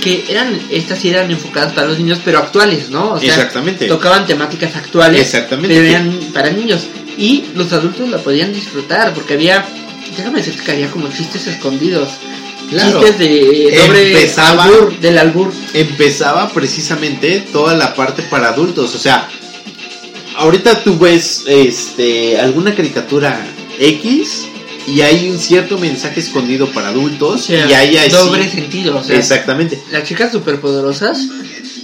[0.02, 3.14] Que eran, estas sí eran enfocadas para los niños, pero actuales, ¿no?
[3.14, 3.88] O sea, Exactamente.
[3.88, 5.22] tocaban temáticas actuales.
[5.22, 5.76] Exactamente.
[5.76, 6.82] Pero eran para niños.
[7.18, 9.66] Y los adultos la podían disfrutar, porque había,
[10.18, 12.10] déjame decirte que había como chistes escondidos.
[12.70, 13.00] Claro.
[13.00, 15.54] Chistes de doble Empezaba- albur, del albur.
[15.74, 18.94] empezaba precisamente toda la parte para adultos.
[18.96, 19.28] O sea,
[20.38, 23.40] ahorita tú ves este alguna caricatura
[23.80, 24.48] X
[24.88, 28.98] y hay un cierto mensaje escondido para adultos y hay doble sentido.
[28.98, 29.82] O sea, Exactamente.
[29.92, 31.28] las chicas superpoderosas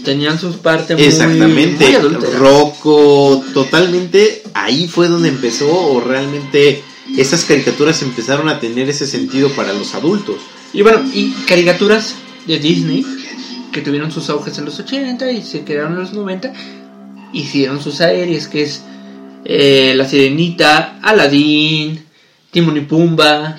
[0.03, 1.97] tenían sus partes muy, Exactamente.
[1.99, 2.35] muy.
[2.37, 6.83] Rocco, totalmente ahí fue donde empezó o realmente
[7.17, 10.37] esas caricaturas empezaron a tener ese sentido para los adultos.
[10.73, 12.15] Y bueno, y caricaturas
[12.47, 13.05] de Disney
[13.71, 16.53] que tuvieron sus auges en los 80 y se quedaron en los 90,
[17.33, 18.81] hicieron sus series, que es
[19.45, 22.05] eh, La Sirenita, Aladdin,
[22.51, 23.57] Timon y Pumba,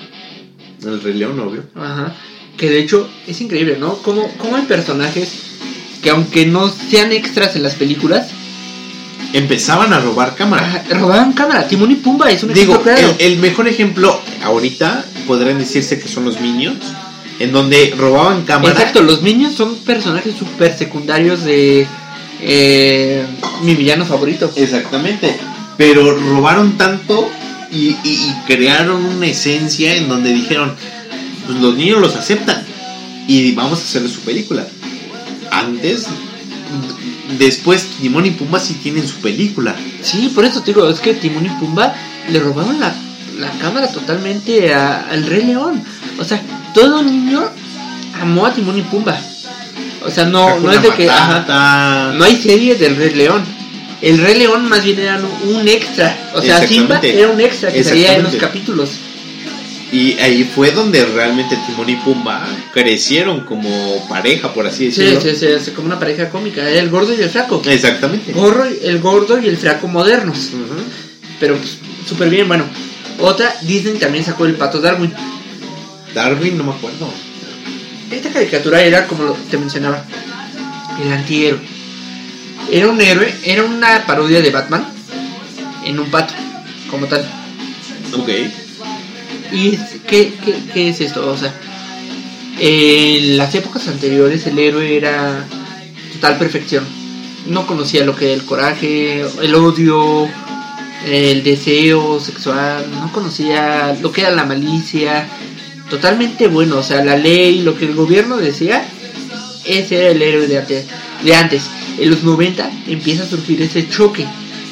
[0.83, 1.63] El Rey León, obvio.
[1.75, 2.13] ajá,
[2.57, 3.95] que de hecho es increíble, ¿no?
[3.97, 5.29] Cómo, cómo hay personajes
[6.01, 8.27] que aunque no sean extras en las películas,
[9.35, 10.63] Empezaban a robar cámara.
[10.63, 11.67] ajá, robaban cámara.
[11.67, 13.15] Timon y Pumba es un Digo, ejemplo claro.
[13.17, 16.83] el, el mejor ejemplo ahorita podrían decirse que son los Minions,
[17.39, 18.73] en donde robaban cámara.
[18.73, 21.87] Exacto, los niños son personajes super secundarios de
[22.41, 23.25] eh,
[23.63, 24.51] mi villano favorito.
[24.55, 25.35] Exactamente.
[25.77, 27.27] Pero robaron tanto
[27.73, 30.73] y, y- y crearon una esencia en donde dijeron,
[31.47, 32.63] pues los niños los aceptan
[33.27, 34.65] y vamos a hacerle su película.
[35.51, 36.07] Antes,
[37.37, 39.75] después Timón y Pumba sí tienen su película.
[40.01, 41.93] Sí, por eso te digo, es que Timón y Pumba
[42.29, 42.93] le robaron la,
[43.39, 45.83] la cámara totalmente a- al Rey León.
[46.19, 46.41] O sea,
[46.73, 47.43] todo niño
[48.21, 49.19] amó a Timón y Pumba.
[50.05, 51.09] O sea, no, no es de que...
[51.09, 53.43] ajá, no hay serie del Rey León.
[54.03, 56.31] El Rey León más bien era un- extra.
[56.35, 58.89] O sea, Simba era un extra que salía en los capítulos.
[59.93, 65.21] Y ahí fue donde realmente Timón y Pumba crecieron como pareja, por así Sí, decirlo.
[65.21, 66.67] sí, sí, es como una pareja cómica.
[66.67, 67.61] El gordo y el flaco.
[67.65, 68.33] Exactamente.
[68.33, 70.49] Gorro, el gordo y el flaco modernos.
[70.51, 70.81] Ujú.
[71.39, 71.77] Pero pues,
[72.09, 72.65] súper bien, bueno.
[73.19, 75.13] Otra, Disney también sacó el pato Darwin.
[76.15, 77.07] Darwin, no me acuerdo.
[78.11, 80.03] Esta caricatura era como te mencionaba,
[81.05, 81.61] el antihéroe.
[82.71, 84.85] Era un héroe, era una parodia de Batman
[85.85, 86.33] en un pato,
[86.89, 87.25] como tal.
[88.13, 88.29] Ok.
[89.51, 91.29] ¿Y qué, qué, qué es esto?
[91.29, 91.53] O sea,
[92.59, 95.45] en las épocas anteriores el héroe era
[96.13, 96.85] total perfección.
[97.47, 100.29] No conocía lo que era el coraje, el odio,
[101.05, 105.27] el deseo sexual, no conocía lo que era la malicia.
[105.89, 108.85] Totalmente bueno, o sea, la ley, lo que el gobierno decía,
[109.65, 110.85] ese era el héroe de antes.
[111.23, 111.63] De antes.
[111.99, 114.25] En los 90 empieza a surgir ese choque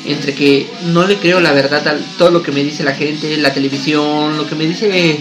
[0.05, 3.38] entre que no le creo la verdad a todo lo que me dice la gente,
[3.38, 5.19] la televisión, lo que me dice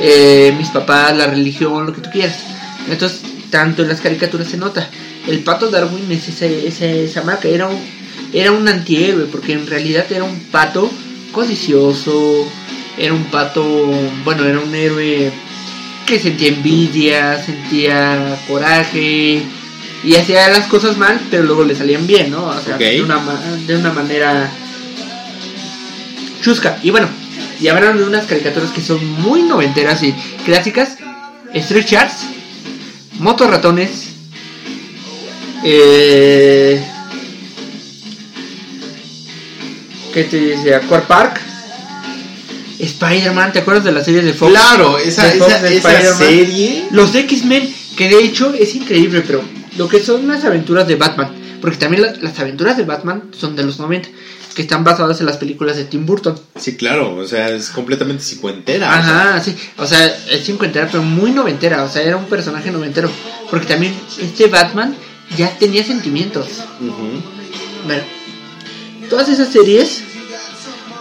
[0.00, 2.36] eh, mis papás, la religión, lo que tú quieras.
[2.88, 3.20] Entonces,
[3.50, 4.88] tanto en las caricaturas se nota.
[5.26, 7.78] El pato Darwin es ese- ese- esa marca, era un,
[8.32, 10.90] era un antihéroe, porque en realidad era un pato
[11.32, 12.46] codicioso,
[12.98, 13.62] era un pato,
[14.24, 15.30] bueno, era un héroe
[16.06, 19.42] que sentía envidia, sentía coraje
[20.04, 22.44] y hacía las cosas mal, pero luego le salían bien, ¿no?
[22.46, 24.50] O sea, de, una, ma- de una manera
[26.42, 26.78] chusca.
[26.82, 27.08] Y bueno,
[27.60, 30.96] y hablando de unas caricaturas que son muy noventeras y clásicas,
[31.54, 32.16] Street Charts,
[33.18, 34.08] Moto Ratones,
[35.64, 36.84] eh,
[40.12, 40.74] ¿qué te dice?
[40.74, 41.40] Aquar Park,
[42.78, 44.50] Spider-Man, ¿te acuerdas de la serie de Fox?
[44.52, 46.86] Claro, esa, De Fox esa, esa serie.
[46.90, 49.42] Los X-Men, que de hecho es increíble, pero
[49.76, 53.56] lo que son las aventuras de Batman, porque también la- las aventuras de Batman son
[53.56, 54.08] de los 90,
[54.54, 56.38] que están basadas en las películas de Tim Burton.
[56.56, 58.88] Sí, claro, o sea, es completamente cincuentera.
[58.88, 62.26] o sea, Ajá, sí, o sea, es cincuentera, pero muy noventera, o sea, era un
[62.26, 63.10] personaje noventero,
[63.50, 64.94] porque también este Batman
[65.36, 66.46] ya tenía sentimientos.
[66.80, 67.20] ujú.
[67.86, 68.02] Bueno,
[69.10, 70.02] todas esas series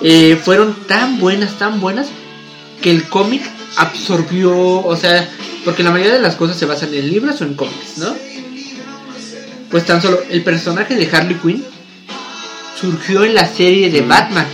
[0.02, 2.08] eh, fueron tan buenas, tan buenas,
[2.82, 3.42] que el cómic
[3.78, 4.52] absorbió,
[4.84, 5.30] o sea,
[5.64, 8.14] porque la mayoría de las cosas se basan en libros o en cómics, ¿no?
[9.74, 11.64] Pues tan solo el personaje de Harley Quinn
[12.80, 14.08] surgió en la serie de Mm.
[14.08, 14.46] Batman.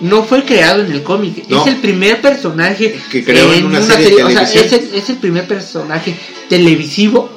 [0.00, 1.44] No fue creado en el cómic.
[1.48, 1.60] No.
[1.62, 5.08] Es el primer personaje Que creó en una serie de o sea, es el, es
[5.10, 6.16] el primer personaje
[6.48, 7.30] televisivo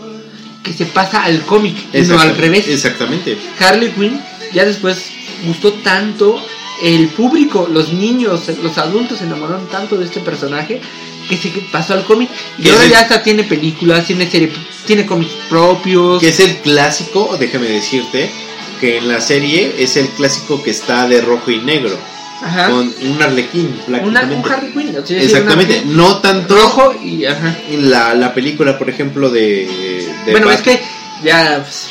[0.64, 1.76] que se pasa al cómic
[2.08, 2.68] no al revés.
[2.68, 3.38] Exactamente.
[3.60, 4.20] Harley Quinn
[4.52, 4.98] ya después
[5.46, 6.42] gustó tanto
[6.82, 10.82] el público, los niños, los adultos se enamoraron tanto de este personaje
[11.28, 14.52] que se pasó al cómic y ahora ya hasta tiene películas, tiene serie,
[14.86, 16.22] tiene cómics propios.
[16.22, 18.32] Que es el clásico, déjame decirte,
[18.80, 21.98] que en la serie es el clásico que está de rojo y negro.
[22.42, 22.70] Ajá.
[22.70, 24.46] Con un arlequín, Una, un.
[24.46, 24.96] Harley Quinn.
[24.96, 27.58] o sea, Exactamente, no tanto rojo y ajá.
[27.72, 30.06] la, la película, por ejemplo, de.
[30.26, 30.80] de Bueno, es que
[31.24, 31.88] ya pues,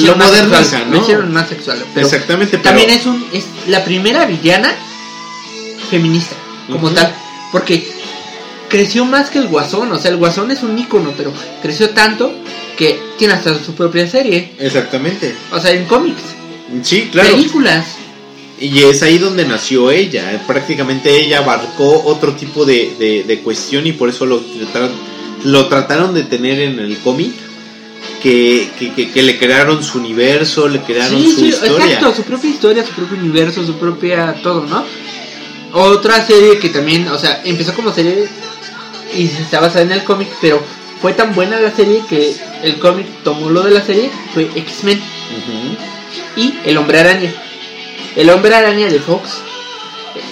[0.00, 0.96] Lo sexual, ¿no?
[0.96, 1.84] lo hicieron más sexual.
[1.92, 2.62] Pero Exactamente, pero.
[2.62, 4.74] también es un es la primera villana
[5.90, 6.36] feminista
[6.70, 7.12] como tal,
[7.52, 7.99] porque
[8.70, 12.32] creció más que el Guasón, o sea, el Guasón es un ícono, pero creció tanto
[12.78, 15.34] que tiene hasta su propia serie, Exactamente.
[15.52, 16.22] o sea, en cómics,
[16.82, 17.30] Sí, claro.
[17.32, 17.84] películas.
[18.58, 20.32] Y es ahí donde nació ella.
[20.32, 24.90] eh, Prácticamente ella abarcó otro tipo de, de- de cuestión y por eso lo trataron,
[25.44, 27.32] lo trataron de tener en el cómic.
[28.22, 31.86] Que, que, que- que le crearon su universo, le crearon Sí, su sí, historia.
[31.86, 34.84] exacto, su propia historia, su propio universo, su propia todo, ¿no?
[35.72, 38.26] Otra serie que también, o sea, empezó como serie
[39.14, 40.62] y está basada en el cómic, pero
[41.00, 45.00] fue tan buena la serie que el cómic tomó lo de la serie, fue X-Men
[46.36, 47.32] y El Hombre Araña.
[48.16, 49.38] El Hombre Araña de Fox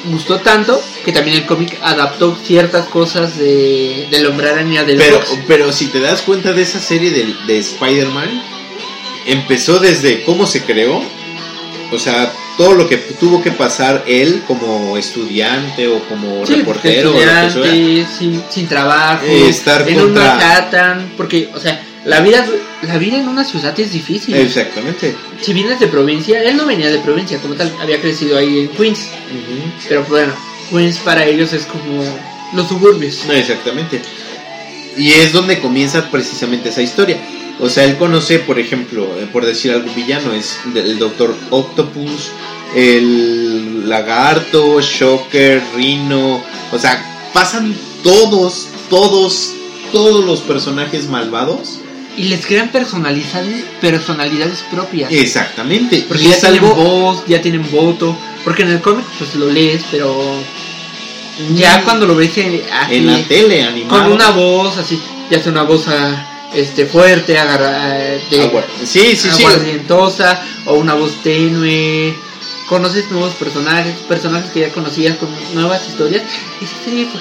[0.06, 5.20] gustó tanto que también el cómic adaptó ciertas cosas de, del Hombre Araña del Pero,
[5.20, 5.38] Fox.
[5.46, 8.42] pero si te das cuenta de esa serie de, de Spider-Man,
[9.26, 11.00] empezó desde cómo se creó,
[11.92, 12.27] o sea,
[12.58, 17.18] todo lo que tuvo que pasar él como estudiante o como Sí, reportero o lo
[17.20, 17.46] que sea.
[17.46, 22.44] estudiante, sin, sin trabajo, Eh, estar en contra- un Manhattan, porque, o sea, la vida,
[22.82, 24.34] la vida en una ciudad es difícil.
[24.34, 25.14] Exactamente.
[25.40, 28.68] Si vienes de provincia, él no venía de provincia como tal, había crecido ahí en
[28.68, 29.08] Queens,
[29.88, 30.32] pero bueno,
[30.70, 32.02] Queens para ellos es como
[32.54, 33.24] los suburbios.
[33.26, 34.02] No, exactamente.
[34.96, 37.18] Y es donde comienza precisamente esa historia.
[37.60, 42.30] O sea, él conoce, por ejemplo, eh, por decir algo villano, es el Doctor Octopus,
[42.74, 46.42] el Lagarto, Shocker, Rhino.
[46.72, 49.54] O sea, pasan todos, todos,
[49.92, 51.80] todos los personajes malvados.
[52.16, 55.12] Y les crean personalidades, personalidades propias.
[55.12, 56.04] Exactamente.
[56.06, 56.74] Porque y ya es tienen algo.
[56.74, 58.16] voz, ya tienen voto.
[58.44, 60.34] Porque en el cómic pues lo lees, pero
[61.54, 64.04] ya cuando lo ves en, así, En la tele animada.
[64.04, 64.98] con una voz así,
[65.30, 69.44] ya sea una voz ah, este fuerte, agarra, eh, de Agua- Sí, sí, sí.
[69.44, 72.14] aguardientosa o una voz tenue.
[72.68, 76.22] Conoces nuevos personajes, personajes que ya conocías con nuevas historias.
[76.60, 77.20] Esa serie fue,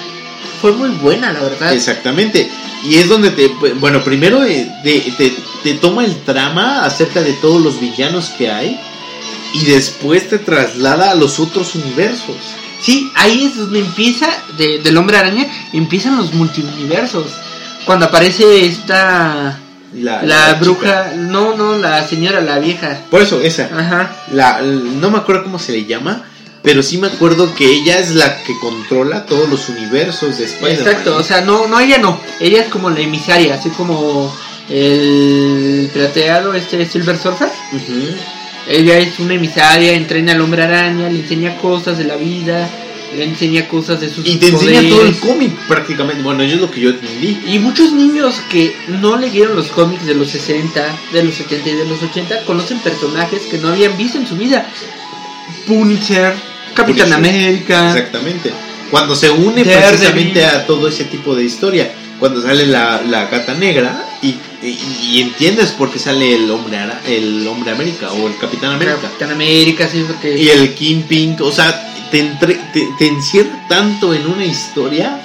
[0.60, 1.72] fue muy buena, la verdad.
[1.72, 2.50] Exactamente.
[2.84, 3.48] Y es donde te.
[3.48, 8.50] Bueno, primero eh, te, te- te toma el trama acerca de todos los villanos que
[8.50, 8.78] hay.
[9.54, 12.36] Y después te traslada a los otros universos.
[12.82, 17.32] Sí, ahí es donde empieza, de, del hombre araña, empiezan los multiversos.
[17.88, 19.58] Cuando aparece esta,
[19.94, 22.98] La, la, la bruja, no, no, la señora, la vieja.
[23.10, 23.70] Por eso, esa.
[23.74, 24.14] Ajá.
[24.30, 26.22] La, no me acuerdo cómo se le llama.
[26.62, 30.86] Pero sí me acuerdo que ella es la que controla todos los universos de Spider-Man.
[30.86, 32.20] Exacto, o sea, no, no, ella no.
[32.40, 34.36] Ella es como la emisaria, así como
[34.68, 37.48] el plateado, este Silver Surfer.
[38.68, 42.68] Ella es una emisaria, entrena al hombre araña, le enseña cosas de la vida,
[43.16, 44.90] le enseña cosas de sus Y te enseña poderes.
[44.90, 46.22] todo el cómic prácticamente.
[46.22, 47.38] Bueno, yo es lo que yo entendí.
[47.46, 51.72] Y muchos niños que no leyeron los cómics de los 60, de los 70 y
[51.74, 54.66] de los 80 conocen personajes que no habían visto en su vida.
[55.66, 56.34] Punisher,
[56.74, 57.14] Capitán Punisher.
[57.14, 57.88] América.
[57.96, 58.52] Exactamente.
[58.90, 59.88] Cuando se une Daredevil.
[59.88, 61.92] precisamente a todo ese tipo de historia.
[62.18, 64.78] Cuando sale la, la gata negra y, y-
[65.12, 68.98] y entiendes por qué sale el hombre el hombre América o el Capitán América.
[69.02, 70.36] Capitán América, sí, porque...
[70.36, 75.20] Y el Kingpin, o sea, te, entre- te, te encierra tanto en una historia.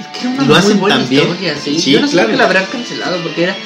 [0.00, 1.22] Es que era una lo hacen buena tan bien.
[1.28, 1.78] historia, sí.
[1.78, 2.28] Sí, Yo no sé claro.
[2.28, 3.56] por qué la habrán cancelado, porque era...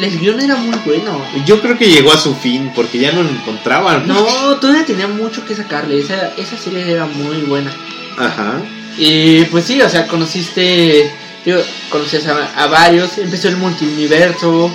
[0.00, 1.24] El guion era muy bueno.
[1.46, 4.08] Yo creo que llegó a su fin porque ya no lo encontraban.
[4.08, 4.24] No,
[4.58, 6.00] todavía tenía mucho que sacarle.
[6.00, 7.72] Esa, esa serie era muy buena.
[8.18, 8.60] Ajá.
[8.98, 11.12] Y pues sí, o sea, conociste,
[11.44, 11.60] digo,
[11.90, 14.68] conocías a, a varios, empezó el multiverso,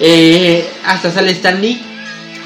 [0.00, 1.82] eh, hasta sale Stan Lee.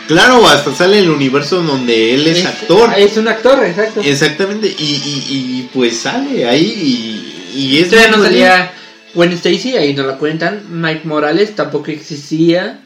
[0.09, 2.91] Claro, hasta sale el universo donde él es, actor.
[2.97, 4.01] Es un actor, exacto.
[4.03, 4.67] Exactamente.
[4.79, 7.23] Y, y, y, pues sale ahí
[7.55, 8.73] y, y es Todavía no salía
[9.15, 10.63] Gwen Stacy, ahí no la cuentan.
[10.71, 12.81] Mike Morales tampoco existía.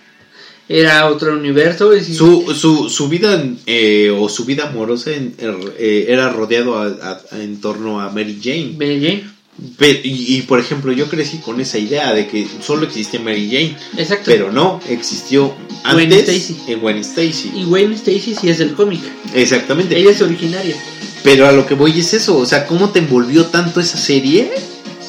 [0.69, 1.95] Era otro universo.
[1.97, 5.35] y Su, su, su vida eh, o su vida amorosa en-
[5.79, 6.87] eh, era rodeado a-
[7.31, 8.75] a- en torno a Mary Jane.
[8.77, 9.36] Mary Jane.
[9.83, 13.77] Y, y, por ejemplo, yo crecí con esa idea de que solo existía Mary Jane,
[13.97, 14.25] Exacto.
[14.27, 15.55] pero no, existió
[15.93, 16.57] Gwen antes Stacy.
[16.73, 17.53] en Gwen Stacy.
[17.55, 19.01] Y Gwen Stacy sí es del cómic.
[19.35, 19.99] Exactamente.
[19.99, 20.77] Ella es originaria.
[21.23, 24.51] Pero a lo que voy es eso, o sea, cómo te envolvió tanto esa serie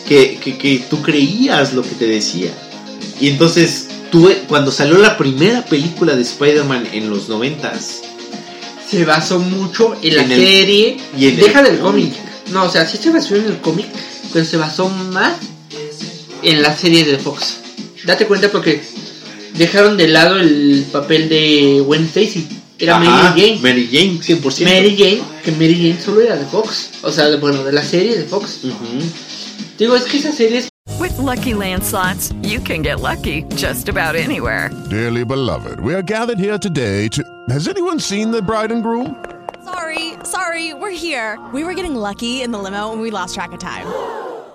[0.08, 2.52] que, que, que tú creías lo que te decía.
[3.20, 8.02] Y entonces, tú, cuando salió la primera película de Spider-Man en los noventas,
[8.90, 10.98] se basó mucho en la En el- serie.
[11.18, 12.14] y en Deja el del cómic.
[12.14, 12.28] cómic.
[12.54, 13.88] No, o sea, sí se basó en el cómic,
[14.38, 15.34] pero se basó más
[16.44, 17.58] en la serie de Fox.
[18.06, 18.80] Date cuenta porque
[19.56, 22.48] dejaron de lado el papel de Gwen Stacy.
[22.78, 23.60] era Ajá, Mary Jane.
[23.64, 24.64] Mary Jane, 100%.
[24.64, 26.92] Mary Jane, que Mary Jane solo era de Fox.
[27.02, 28.60] O sea, de- bueno, de la serie de Fox.
[28.64, 28.76] Ujú.
[29.80, 30.70] Digo, es que esa serie es
[31.00, 34.70] With Lucky Land slots, you can get lucky just about anywhere.
[34.92, 37.24] Dearly beloved, we are gathered here today to.
[37.50, 39.16] Has anyone seen the bride and groom?
[39.66, 41.38] Sorry, sorry, we're here.
[41.54, 43.86] We were getting lucky in the limo and we lost track of time.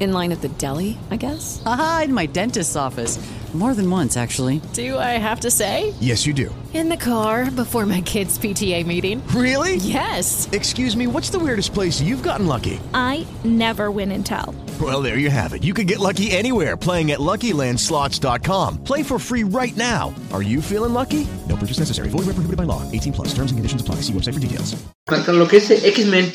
[0.00, 1.62] In line at the deli, I guess?
[1.64, 3.18] Aha, in my dentist's office.
[3.54, 4.60] More than once, actually.
[4.72, 5.94] Do I have to say?
[6.00, 6.52] Yes, you do.
[6.72, 9.24] In the car before my kids' PTA meeting.
[9.28, 9.76] Really?
[9.76, 10.48] Yes.
[10.50, 12.80] Excuse me, what's the weirdest place you've gotten lucky?
[12.92, 14.56] I never win and tell.
[14.80, 15.62] Well, there you have it.
[15.62, 18.82] You can get lucky anywhere playing at LuckyLandSlots.com.
[18.82, 20.12] Play for free right now.
[20.32, 21.24] Are you feeling lucky?
[21.48, 22.08] No purchase necessary.
[22.08, 22.82] Void where prohibited by law.
[22.90, 23.28] 18 plus.
[23.28, 23.96] Terms and conditions apply.
[24.02, 24.74] See website for details.
[25.08, 26.32] marcan lo que es X-Men,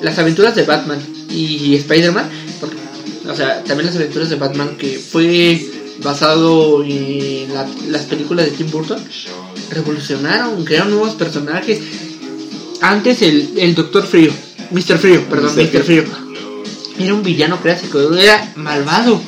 [0.00, 2.30] las aventuras de Batman y Spider-Man.
[3.28, 5.64] O sea, también las aventuras de Batman que fue
[6.02, 8.98] basado en la- las películas de Tim Burton.
[9.70, 11.78] Revolucionaron, crearon nuevos personajes.
[12.80, 14.32] Antes el, el Doctor Frío,
[14.70, 14.98] Mr.
[14.98, 15.62] Frío, perdón, Mr.
[15.72, 15.82] Mr.
[15.84, 16.04] Frío.
[16.98, 19.20] Era un villano clásico, era malvado.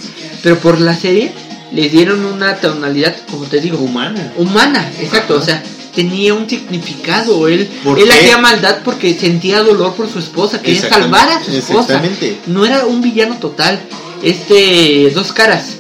[0.43, 1.33] Pero por la serie
[1.73, 4.33] le dieron una tonalidad, como te digo, Humana.
[4.37, 5.63] humana, exacto, o sea,
[5.95, 10.89] tenía un significado, él, ¿Por él hacía maldad porque sentía dolor por su esposa, quería
[10.89, 12.39] salvar a su esposa, exactamente.
[12.47, 13.81] no era un villano total,
[14.23, 15.77] este, dos caras,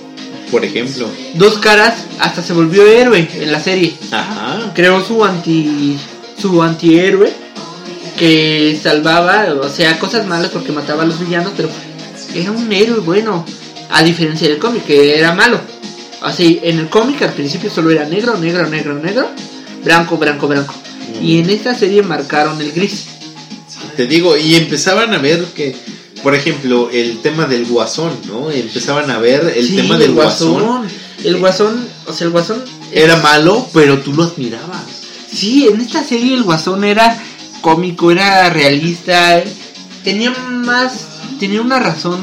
[0.50, 1.08] Por ejemplo.
[1.34, 4.72] dos caras, hasta se volvió héroe en la serie, Ajá.
[4.74, 5.98] creó su anti,
[6.40, 7.32] su antihéroe,
[8.18, 11.68] que salvaba, o sea, cosas malas porque mataba a los villanos, pero
[12.34, 13.44] era un héroe bueno,
[13.90, 15.60] a diferencia del cómic, que era malo.
[16.22, 19.28] Así, en el cómic al principio solo era negro, negro, negro, negro,
[19.84, 20.74] blanco, blanco, blanco.
[21.20, 23.04] Y en esta serie marcaron el gris.
[23.96, 25.76] Te digo, y empezaban a ver que,
[26.22, 28.50] por ejemplo, el tema del guasón, ¿no?
[28.50, 30.86] Empezaban a ver el Sí, tema del guasón.
[31.22, 32.62] El guasón, o sea, el guasón
[32.92, 34.82] Era malo, pero tú lo admirabas.
[35.32, 37.16] Sí, en esta serie el guasón era
[37.60, 39.44] cómico, era realista, eh,
[40.02, 41.06] tenía más,
[41.40, 42.20] tenía una razón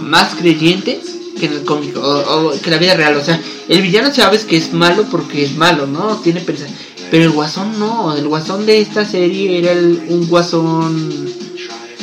[0.00, 1.00] más creyente
[1.38, 4.44] que en el cómic, o, o que la vida real, o sea, el villano sabes
[4.44, 6.16] que es malo porque es malo, ¿no?
[6.16, 6.80] Tiene pensamiento,
[7.12, 11.30] pero el guasón no, el guasón de esta serie era el- un guasón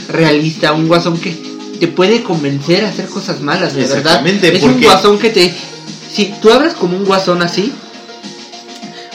[0.07, 1.31] realista, un guasón que
[1.79, 3.97] te puede convencer a hacer cosas malas, de verdad.
[3.97, 5.51] Exactamente, Es un guasón que te,
[6.13, 7.73] si tú hablas como un guasón así,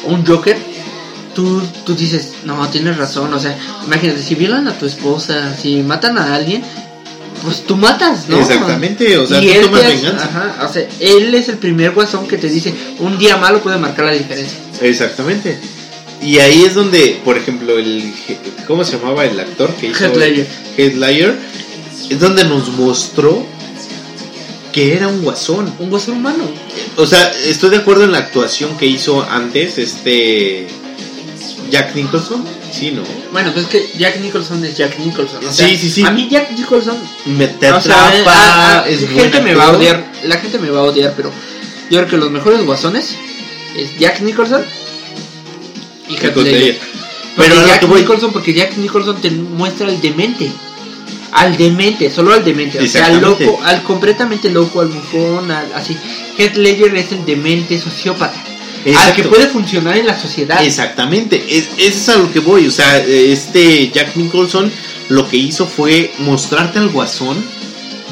[0.06, 0.56] un Joker,
[1.32, 5.76] tú, tú dices, no, tienes razón, o sea, imagínate, si violan a tu esposa, si
[5.84, 6.64] matan a alguien,
[7.44, 8.40] pues tú matas, ¿no?
[8.40, 10.24] Exactamente, o sea, Y tú tomas venganza.
[10.24, 13.78] Ajá, o sea, él es el primer guasón que te dice, un día malo puede
[13.78, 14.58] marcar la diferencia.
[14.80, 15.60] Exactamente.
[16.24, 18.12] Y ahí es donde, por ejemplo, el
[18.66, 21.38] ¿cómo se llamaba el actor que hizo Ledger?
[22.10, 23.44] Es donde nos mostró
[24.72, 25.72] que era un guasón.
[25.78, 26.44] Un guasón humano.
[26.96, 30.66] O sea, estoy de acuerdo en la actuación que hizo antes este
[31.70, 32.44] Jack Nicholson.
[32.72, 33.02] Sí, ¿no?
[33.30, 35.44] Bueno, pues es que Jack Nicholson es Jack Nicholson.
[35.46, 36.04] o Sí, sea, sí, sí.
[36.04, 36.96] A mí Jack Nicholson
[37.26, 40.36] Me te O sea, atrapa, a- a- es la gente me va a odiar, la
[40.38, 41.30] gente me va a odiar, pero
[41.90, 43.14] yo creo que los mejores guasones
[43.76, 44.64] es Jack Nicholson
[46.08, 46.80] y Heath Ledger.
[47.36, 50.50] Pero Jack que voy- Nicholson, porque Jack Nicholson te muestra al demente.
[51.32, 52.78] Al demente, solo al demente.
[52.80, 55.96] O sea, al loco, al completamente loco, al bufón, al, así.
[56.38, 58.40] Heath Ledger es el demente sociópata.
[58.96, 60.62] Al que puede funcionar en la sociedad.
[60.62, 62.66] Exactamente, es, es a lo que voy.
[62.66, 64.70] O sea, este Jack Nicholson
[65.08, 67.42] lo que hizo fue mostrarte al guasón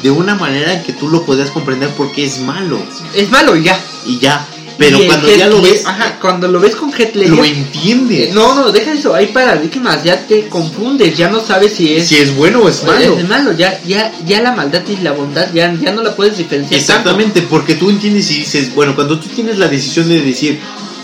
[0.01, 2.81] de una manera en que tú lo podías comprender porque es malo.
[3.15, 3.79] Es malo y ya.
[4.05, 4.45] Y ya.
[4.77, 8.33] Pero cuando ya lo ves, ajá, cuando lo ves con Heath Ledger, lo entiendes.
[8.33, 12.17] No, no, deja eso, hay paradigmas, ya te confundes, ya no sabes si es, Si
[12.17, 13.17] es bueno o es malo.
[13.17, 16.37] Es malo, ya, ya, ya la maldad y la bondad ya, ya no la puedes
[16.37, 16.79] diferenciar.
[16.79, 20.59] Exactamente, porque tú entiendes y dices, bueno, cuando tú tienes la decisión de decir,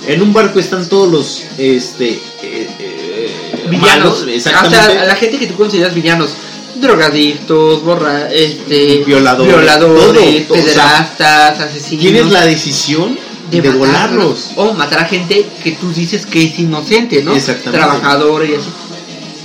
[0.08, 3.68] en un barco están todos los este eh, eh.
[3.70, 4.94] Villanos, malos, o exactamente.
[4.94, 6.32] sea, la gente que tú consideras villanos,
[6.76, 12.02] drogadictos, borra, este, Violadores, violadores, todo, pederastas, asesinos.
[12.02, 14.52] tienes la decisión de, volarlos.
[14.56, 17.36] O matar a gente que tú dices que es inocente, ¿no?
[17.36, 17.86] Exactamente.
[17.86, 18.70] Trabajador y así.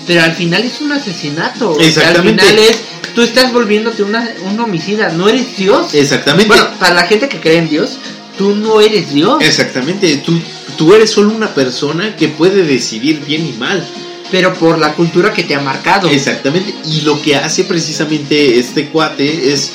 [0.07, 1.79] Pero al final es un asesinato.
[1.81, 2.43] Exactamente.
[2.43, 2.81] al final es.
[3.15, 5.95] Tú estás volviéndote una, un homicida, no eres Dios.
[5.95, 6.49] Exactamente.
[6.49, 7.99] Bueno, para la gente que cree en Dios,
[8.37, 9.41] tú no eres Dios.
[9.41, 10.39] Exactamente, tú,
[10.77, 13.87] tú eres solo una persona que puede decidir bien y mal.
[14.31, 16.09] Pero por la cultura que te ha marcado.
[16.09, 19.71] Exactamente, y lo que hace precisamente este cuate es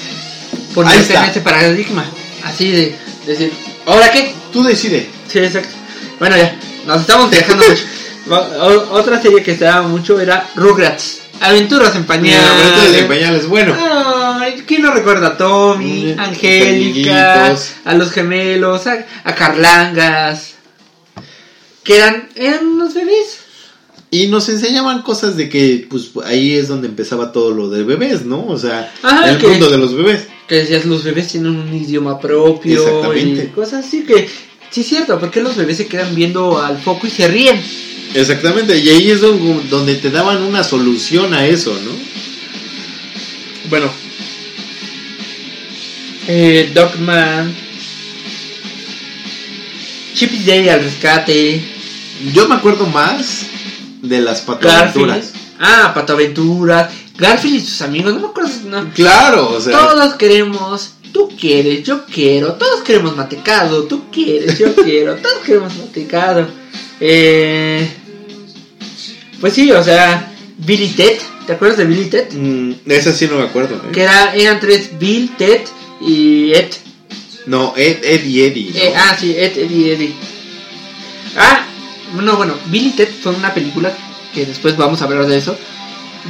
[0.74, 1.24] ponerte está.
[1.24, 2.06] en ese paradigma.
[2.44, 3.54] Así de decir,
[3.92, 4.34] ¿ahora qué?
[4.54, 5.08] Tú decides.
[5.28, 5.76] Sí, exacto.
[6.20, 7.84] Bueno, ya, nos estamos viajando mucho.
[8.92, 11.20] Otra serie que se daba mucho era Rugrats.
[11.42, 12.50] Aventuras en pañales.
[12.50, 13.76] Aventuras en pañales, bueno.
[14.40, 20.56] Ay, ¿quién no recuerda a Tommy, Mm, Angélica, a los gemelos, a, a Carlangas?
[21.84, 23.40] Que eran, eran unos bebés.
[24.12, 28.26] Y nos enseñaban cosas de que, pues ahí es donde empezaba todo lo de bebés,
[28.26, 28.46] ¿no?
[28.46, 30.28] O sea, Ajá, el que- mundo de los bebés.
[30.50, 32.82] Que decías, los bebés tienen un idioma propio.
[32.82, 33.43] Exactamente.
[33.43, 34.28] Y cosas así que,
[34.72, 37.62] sí es cierto, porque los bebés se quedan viendo al foco y se ríen.
[38.16, 41.91] Exactamente, y ahí es donde, donde te daban una solución a eso, ¿no?
[43.70, 43.91] Bueno.
[46.28, 47.56] Eh, Dogman.
[50.16, 51.62] Chip y Dale al rescate.
[52.34, 53.45] Yo me acuerdo más
[54.02, 55.34] de las pataventuras.
[55.60, 56.91] Ah, Pataventuras.
[57.20, 58.14] Garfield y sus amigos.
[58.14, 58.52] No me acuerdo.
[58.66, 58.94] no.
[58.94, 60.92] Claro, o sea, Todos queremos.
[61.12, 62.54] Tú quieres, yo quiero.
[62.54, 63.84] Todos queremos matecado.
[63.84, 65.16] Tú quieres, yo quiero.
[65.16, 66.48] Todos queremos matecado.
[67.00, 67.88] Eh,
[69.42, 70.34] pues sí, o sea.
[70.58, 71.18] Billy Ted.
[71.48, 72.32] ¿Te acuerdas de Billy Ted?
[72.32, 73.76] mm, esa sí no me acuerdo.
[73.76, 73.92] ¿eh?
[73.92, 75.62] Que era, eran tres: Bill, Ted
[76.02, 76.70] y Ed.
[77.48, 78.72] No, Ed, Ed y Eddie.
[78.72, 78.80] ¿no?
[78.80, 80.14] Eh, ah, sí, Ed, Eddie, Eddie.
[81.38, 81.66] Ah,
[82.22, 83.92] no, bueno, Billy Ted fue una película
[84.34, 85.58] que después vamos a hablar de eso,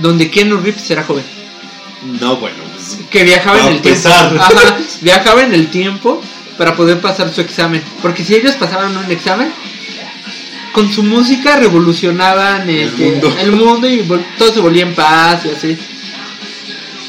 [0.02, 1.24] donde Keanu Reeves era joven,
[2.20, 4.10] No, bueno, pues, que viajaba en el tiempo.
[4.10, 4.38] empezar.
[4.38, 6.22] Ajá, viajaba en el tiempo
[6.58, 9.52] para poder pasar su examen, porque si ellos pasaban un examen,
[10.74, 13.36] con su música revolucionaban mundo.
[13.42, 15.78] el mundo y todo se volvía en paz y así.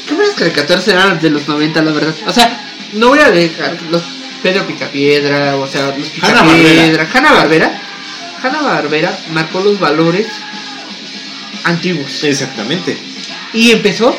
[0.07, 2.15] Qué buenas caricaturas eran de los 90, la verdad.
[2.27, 2.61] O sea,
[2.93, 4.03] no voy a dejar los
[4.41, 7.81] Pedro Picapiedra, o sea, los Picapiedra, Hanna Barbera.
[8.43, 10.27] Hanna Barbera marcó los valores
[11.63, 12.23] antiguos.
[12.23, 12.97] exactamente.
[13.53, 14.15] Y empezó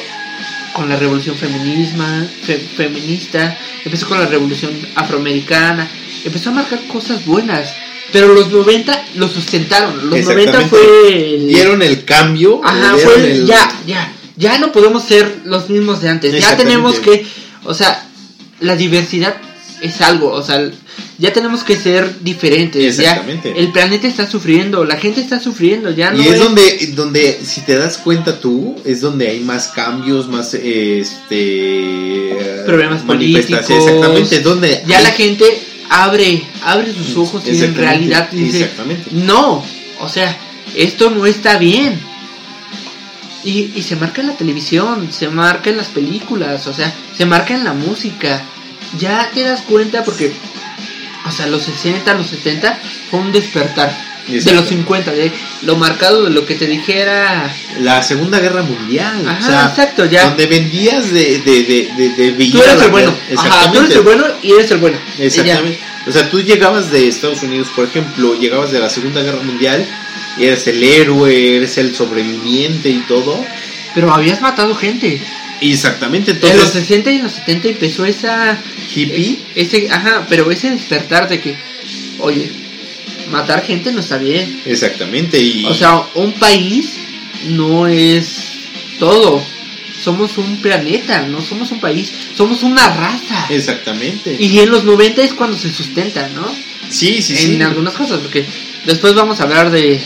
[0.74, 5.88] con la revolución feminisma, fe- feminista, empezó con la revolución afroamericana,
[6.24, 7.72] empezó a marcar cosas buenas.
[8.12, 10.10] Pero los 90 lo sustentaron.
[10.10, 10.68] Los 90 Exactamente.
[10.68, 12.60] fue el, Dieron el cambio.
[12.62, 16.38] Ajá, fue el- ya, ya, ya no podemos ser los mismos de antes.
[16.38, 17.26] Ya tenemos que,
[17.64, 18.04] o sea,
[18.60, 19.36] la diversidad
[19.82, 20.70] es algo, o sea,
[21.18, 22.96] ya tenemos que ser diferentes.
[22.96, 23.02] ya.
[23.10, 23.52] Exactamente.
[23.56, 27.62] el planeta está sufriendo, la gente está sufriendo, ya no Y es donde, donde, si
[27.62, 33.68] te das cuenta tú, es donde hay más cambios, más este problemas políticos.
[33.68, 35.44] Exactamente, donde ya hay- la gente
[35.90, 39.10] abre, abre sus ojos y en realidad dice, exactamente.
[39.12, 39.64] no,
[40.00, 40.36] o sea,
[40.76, 41.98] esto no está bien.
[43.44, 47.26] Y, y se marca en la televisión, se marca en las películas, o sea, se
[47.26, 48.40] marca en la música.
[48.98, 50.32] Ya te das cuenta porque,
[51.26, 52.78] o sea, los 60, los 70
[53.10, 54.12] fue un despertar.
[54.28, 55.32] De los 50, de
[55.62, 57.52] lo marcado de lo que te dijera.
[57.80, 59.28] la Segunda Guerra Mundial.
[59.28, 60.28] Ajá, o sea, exacto, ya.
[60.28, 63.12] Donde vendías de, de, de, de, de Tú eres el bueno.
[63.36, 64.96] Ajá, tú eres el bueno y eres el bueno.
[65.18, 65.80] Exactamente.
[66.06, 69.86] O sea, tú llegabas de Estados Unidos, por ejemplo, llegabas de la Segunda Guerra Mundial,
[70.36, 73.44] y eres el héroe, eres el sobreviviente y todo.
[73.94, 75.20] Pero habías matado gente.
[75.70, 78.58] Exactamente, en los entonces 60 y en los 70 empezó esa.
[78.94, 79.38] hippie.
[79.54, 81.56] Ese, ajá, pero ese despertar de que,
[82.18, 82.50] oye,
[83.30, 84.60] matar gente no está bien.
[84.64, 86.94] Exactamente, y O sea, un país
[87.48, 88.26] no es
[88.98, 89.42] todo.
[90.02, 93.46] Somos un planeta, no somos un país, somos una raza.
[93.50, 94.36] exactamente.
[94.38, 96.50] Y en los 90 es cuando se sustenta, ¿no?
[96.90, 97.62] sí, sí, en sí.
[97.62, 98.44] algunas cosas, porque
[98.84, 100.00] después vamos a hablar de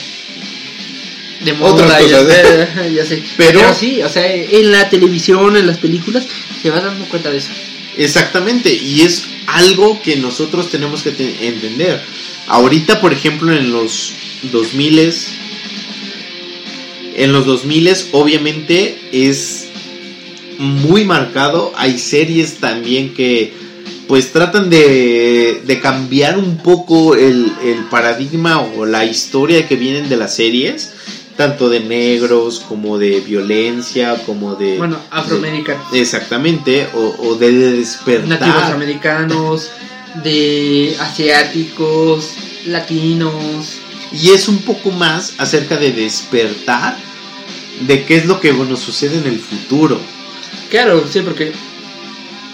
[1.55, 2.35] de Otras ya, cosas.
[2.35, 3.23] sé, ya sé.
[3.37, 6.27] Pero- Pero, sí, o sea, en la televisión, en las películas,
[6.63, 7.51] se va dando cuenta de eso.
[7.97, 12.01] Exactamente, y es algo que nosotros tenemos que te- entender.
[12.49, 14.13] Ahorita, por ejemplo, en los
[14.53, 15.13] 2000
[17.17, 19.69] en los 2000 obviamente es
[20.59, 21.73] muy marcado.
[21.77, 23.53] Hay series también que
[24.07, 30.09] pues tratan de, de cambiar un poco el, el paradigma o la historia que vienen
[30.09, 30.93] de las series,
[31.37, 34.79] tanto de negros como de violencia, como de...
[34.79, 35.91] Bueno, afroamericanos.
[35.93, 38.29] de- exactamente, o, o de despertar.
[38.41, 39.71] Nativos americanos,
[40.25, 42.31] de asiáticos,
[42.67, 43.79] latinos.
[44.13, 46.97] Y es un poco más acerca de despertar
[47.81, 50.01] de qué es lo que bueno, sucede en el futuro.
[50.71, 51.53] Claro, sí, porque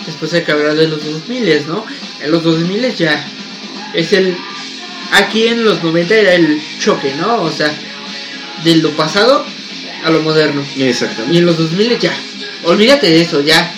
[0.07, 1.85] después hay que hablar de los 2000, ¿no?
[2.21, 3.25] En los 2000 ya
[3.95, 4.37] es el...
[5.13, 7.43] Aquí en los 90 era el choque, ¿no?
[7.43, 7.71] O sea,
[8.65, 9.45] de lo pasado
[10.05, 10.65] a lo moderno.
[10.77, 11.39] Y Exactamente.
[11.39, 12.15] en los 2000 ya,
[12.65, 13.75] olvídate de eso, ya.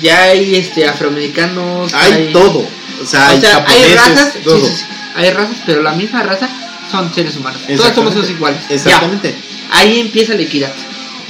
[0.00, 1.92] Ya hay este afroamericanos.
[1.92, 2.66] Hay todo.
[3.02, 4.58] O sea, hay o sea, hay razas, todo.
[4.58, 6.48] sí, sí, hay razas, pero la misma raza
[6.90, 7.60] son seres humanos.
[7.76, 8.62] Todos somos todos iguales.
[8.68, 8.74] Ya.
[8.74, 9.34] Exactamente.
[9.70, 10.72] Ahí empieza la equidad.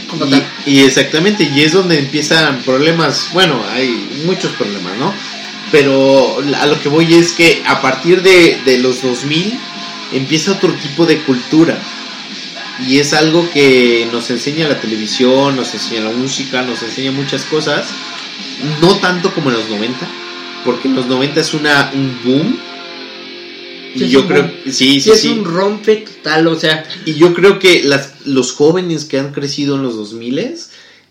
[0.09, 0.47] como y, tal.
[0.67, 3.89] y exactamente, y es donde empiezan problemas, bueno, hay
[4.27, 5.13] muchos problemas, ¿no?
[5.71, 9.59] Pero a lo que voy es que a partir de, de los 2000
[10.13, 11.79] empieza otro tipo de cultura.
[12.87, 17.45] Y es algo que nos enseña la televisión, nos enseña la música, nos enseña muchas
[17.45, 17.87] cosas.
[18.81, 19.99] No tanto como en los 90,
[20.65, 22.59] porque en los 90 es una, un boom.
[23.95, 24.53] Sí, Y yo creo, boom.
[24.71, 25.29] sí, sí, es sí.
[25.29, 29.77] un rompe total, o sea, Y yo creo que las, los jóvenes que han crecido
[29.77, 30.57] en los 2000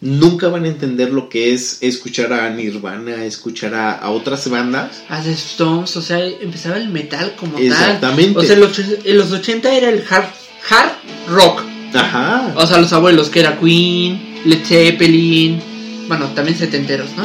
[0.01, 5.03] nunca van a entender lo que es escuchar a Nirvana, escuchar a, a otras bandas.
[5.09, 8.33] a The Stones, o sea, empezaba el metal como Exactamente.
[8.33, 8.43] tal.
[8.43, 10.25] O sea, en los, en los 80 era el hard,
[10.69, 10.91] hard
[11.29, 11.63] rock.
[11.93, 12.53] Ajá.
[12.55, 15.61] O sea, los abuelos, que era Queen, Led Zeppelin,
[16.07, 17.23] bueno, también setenteros, ¿no?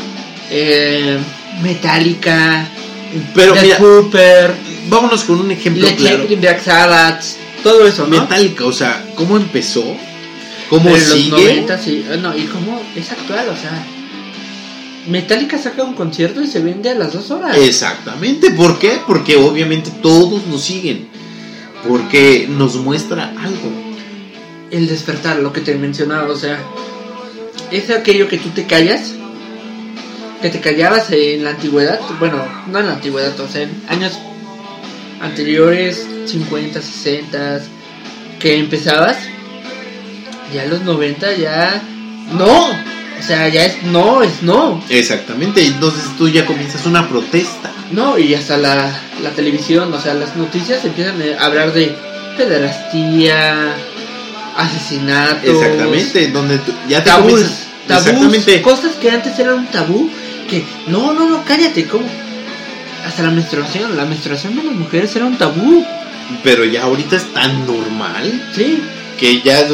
[0.50, 1.18] Eh,
[1.62, 2.66] Metallica,
[3.34, 4.54] Pero Death mira, Cooper,
[4.88, 6.16] vámonos con un ejemplo Led claro.
[6.18, 7.24] Zeppelin, Black Sabbath,
[7.62, 8.20] todo eso, ¿no?
[8.20, 9.84] Metallica, o sea, ¿cómo empezó?
[10.68, 11.30] ¿Cómo Pero en sigue?
[11.30, 12.04] los 90, sí.
[12.20, 13.84] No, y cómo es actual, o sea.
[15.08, 17.56] Metallica saca un concierto y se vende a las dos horas.
[17.56, 18.98] Exactamente, ¿por qué?
[19.06, 21.08] Porque obviamente todos nos siguen.
[21.88, 23.70] Porque nos muestra algo.
[24.70, 26.58] El despertar, lo que te mencionaba, o sea.
[27.70, 29.14] Es aquello que tú te callas.
[30.42, 32.00] Que te callabas en la antigüedad.
[32.18, 34.18] Bueno, no en la antigüedad, o sea, en años
[35.20, 37.62] anteriores, 50, 60,
[38.38, 39.16] que empezabas.
[40.52, 41.82] Ya en los 90 ya.
[42.32, 42.95] ¡No!
[43.18, 44.82] O sea, ya es no, es no.
[44.88, 47.72] Exactamente, entonces tú ya comienzas una protesta.
[47.90, 48.90] No, y hasta la,
[49.22, 51.94] la televisión, o sea, las noticias empiezan a hablar de
[52.36, 53.74] pederastía,
[54.56, 55.48] asesinatos.
[55.48, 57.66] Exactamente, donde tú ya te tabús, comienzas.
[57.86, 58.62] tabús, Exactamente.
[58.62, 60.10] cosas que antes eran un tabú,
[60.48, 62.06] que no, no, no, cállate, ¿cómo?
[63.06, 65.84] Hasta la menstruación, la menstruación de las mujeres era un tabú.
[66.42, 68.82] Pero ya ahorita es tan normal Sí,
[69.16, 69.64] que ya,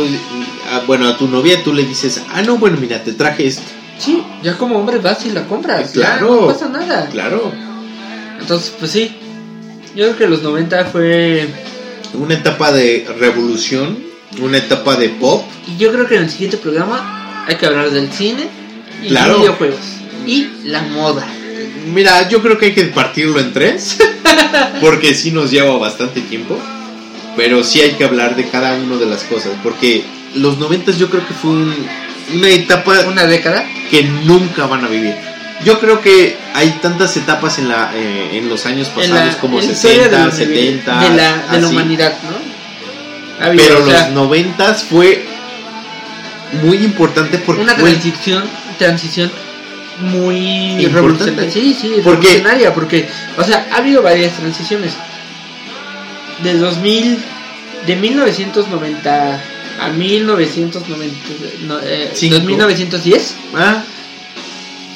[0.72, 3.62] ah, bueno, a tu novia tú le dices, ah, no, bueno, mira, te traje esto.
[3.98, 6.40] sí, ya como hombre vas y la compras, ya, Claro.
[6.42, 7.08] no pasa nada.
[7.10, 7.52] Claro,
[8.40, 9.12] Entonces, pues sí,
[9.94, 11.48] yo creo que los 90 fue...
[12.14, 13.98] una etapa de revolución,
[14.40, 15.44] una etapa de pop.
[15.68, 18.48] Y yo creo que en el siguiente programa hay que hablar del cine
[19.02, 19.38] y Claro.
[19.38, 19.80] videojuegos
[20.26, 21.26] y la moda.
[21.92, 23.96] Mira, yo creo que hay que partirlo en tres,
[24.80, 26.56] porque sí nos lleva bastante tiempo,
[27.36, 30.04] pero sí hay que hablar de cada una de las cosas, porque
[30.34, 31.86] los noventas yo creo que fue un-
[32.34, 33.64] una etapa Una década.
[33.90, 35.14] que nunca van a vivir.
[35.64, 39.60] Yo creo que hay tantas etapas en la eh, en los años pasados la, como
[39.60, 43.46] en la historia 60, de, la, 70, de la, de la humanidad, ¿no?
[43.46, 45.24] Habido, Pero o sea, los noventas fue
[46.62, 48.44] muy importante porque una transición,
[48.78, 49.30] transición
[50.00, 50.36] muy
[50.84, 50.88] Importante.
[50.94, 51.50] revolucionaria.
[51.50, 54.92] Sí, sí, Porque- revolucionaria, porque, o sea, ha habido varias transiciones.
[56.42, 57.18] De 2000,
[57.86, 59.40] de 1990
[59.80, 61.16] a 1990,
[61.66, 62.36] no, eh, Cinco.
[62.36, 63.82] 2910, Ah,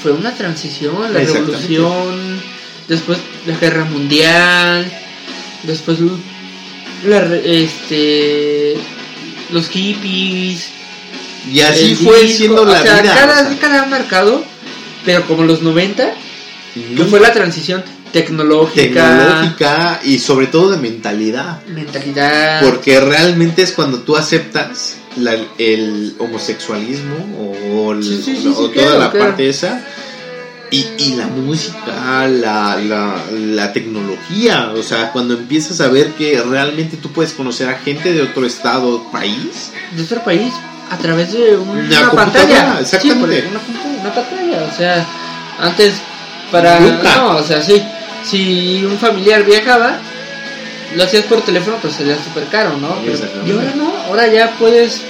[0.03, 2.41] fue una transición, la revolución,
[2.89, 4.91] después la guerra mundial,
[5.65, 5.99] después
[7.05, 8.77] la, este,
[9.51, 10.69] los hippies,
[11.53, 13.15] y así fue disco, siendo la o sea, vida.
[13.15, 14.45] Cada o sea, década ha marcado,
[15.05, 16.13] pero como los 90,
[16.75, 17.83] que nunca- fue la transición
[18.13, 21.63] tecnológica, tecnológica y sobre todo de mentalidad.
[21.67, 22.61] mentalidad.
[22.63, 27.17] Porque realmente es cuando tú aceptas la- el homosexualismo
[27.75, 29.27] o, el- Sí, sí, sí, o sí, toda claro, la claro.
[29.27, 29.81] parte esa.
[30.69, 36.43] Y, y la música, la, la, la tecnología, o sea, cuando empiezas a ver que
[36.43, 40.53] realmente tú puedes conocer a gente de otro estado, país, de otro país
[40.91, 42.81] a través de un- Una una, pantalla.
[42.81, 43.45] exactamente.
[43.49, 43.61] Una,
[44.01, 45.07] una pantalla, o sea,
[45.61, 45.95] antes
[46.51, 47.17] para Nunca.
[47.17, 47.81] no, o sea, sí,
[48.29, 49.99] si un familiar viajaba,
[50.95, 52.97] lo hacías por teléfono, pues sería súper caro, ¿no?
[53.05, 55.03] Pero- y ahora no, ahora ya puedes,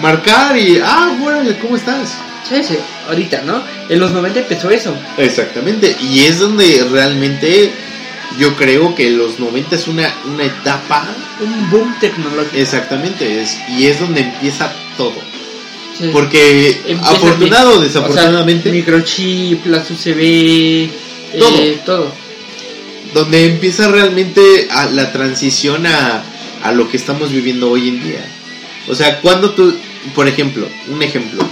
[0.00, 2.14] marcar y, ah, bueno, ¿cómo estás?
[2.48, 2.76] sí, sí,
[3.08, 3.62] ahorita, ¿no?
[3.88, 4.94] En los 90 empezó eso.
[5.16, 7.72] Exactamente, y es donde realmente
[8.38, 11.06] yo creo que los 90 es una, una etapa
[11.40, 12.56] Un boom tecnológico.
[12.56, 15.14] Exactamente, es, y es donde empieza todo.
[15.98, 16.10] Sí.
[16.12, 20.90] Porque Empieza afortunado o mi- desafortunadamente, o sea, microchip, las UCB,
[21.38, 21.58] Todo.
[21.62, 22.12] eh, todo.
[23.14, 26.22] Donde empieza realmente a la transición a,
[26.62, 28.24] a lo que estamos viviendo hoy en día.
[28.88, 29.74] O sea, cuando tú,
[30.14, 31.42] por ejemplo, un ejemplo,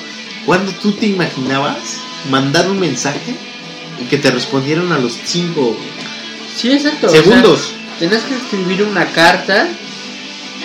[0.44, 1.78] cuando tú te imaginabas
[2.30, 3.34] mandar un mensaje
[4.00, 5.76] y que te respondieran a los 5
[6.56, 7.06] Sí, exacto.
[7.06, 7.72] o sea, segundos.
[7.98, 9.68] Tenías que escribir una carta,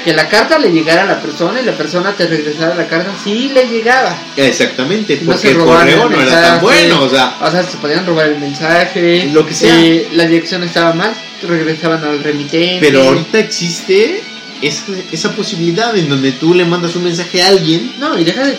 [0.07, 3.11] que la carta le llegara a la persona y la persona te regresara la carta
[3.25, 4.15] si le llegaba.
[4.37, 7.61] Exactamente, No porque se el correo el no era tan bueno, o sea, O sea,
[7.61, 9.77] se podían robar el mensaje, Lo que sea.
[9.83, 11.13] eh, la dirección estaba mal,
[11.45, 12.77] regresaban al remitente.
[12.79, 14.21] pero ahorita existe
[14.61, 18.45] esa, esa posibilidad en donde tú le mandas un mensaje a alguien No, y deja
[18.45, 18.57] de.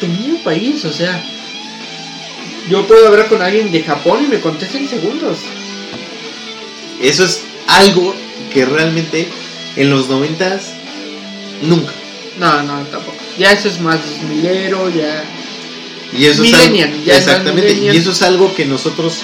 [0.00, 1.20] pequeño país, o sea,
[2.70, 5.38] yo puedo hablar con alguien de Japón y me contesta en segundos.
[7.02, 8.14] Eso es algo
[8.52, 9.28] que realmente
[9.74, 10.73] en los noventas
[11.62, 11.92] nunca.
[12.38, 13.16] No, no, tampoco.
[13.38, 13.98] Ya eso es más
[14.28, 15.24] milero, ya.
[16.16, 17.72] Y eso Millennial, es algo, ya exactamente.
[17.72, 19.20] Y eso es algo que nosotros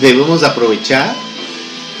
[0.00, 1.14] debemos aprovechar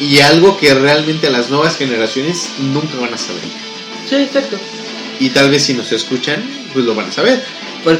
[0.00, 3.42] y algo que realmente las nuevas generaciones nunca van a saber.
[4.08, 4.58] Sí, exacto.
[5.20, 6.42] Y tal vez si nos escuchan,
[6.72, 7.42] pues lo van a saber.
[7.82, 7.98] Pues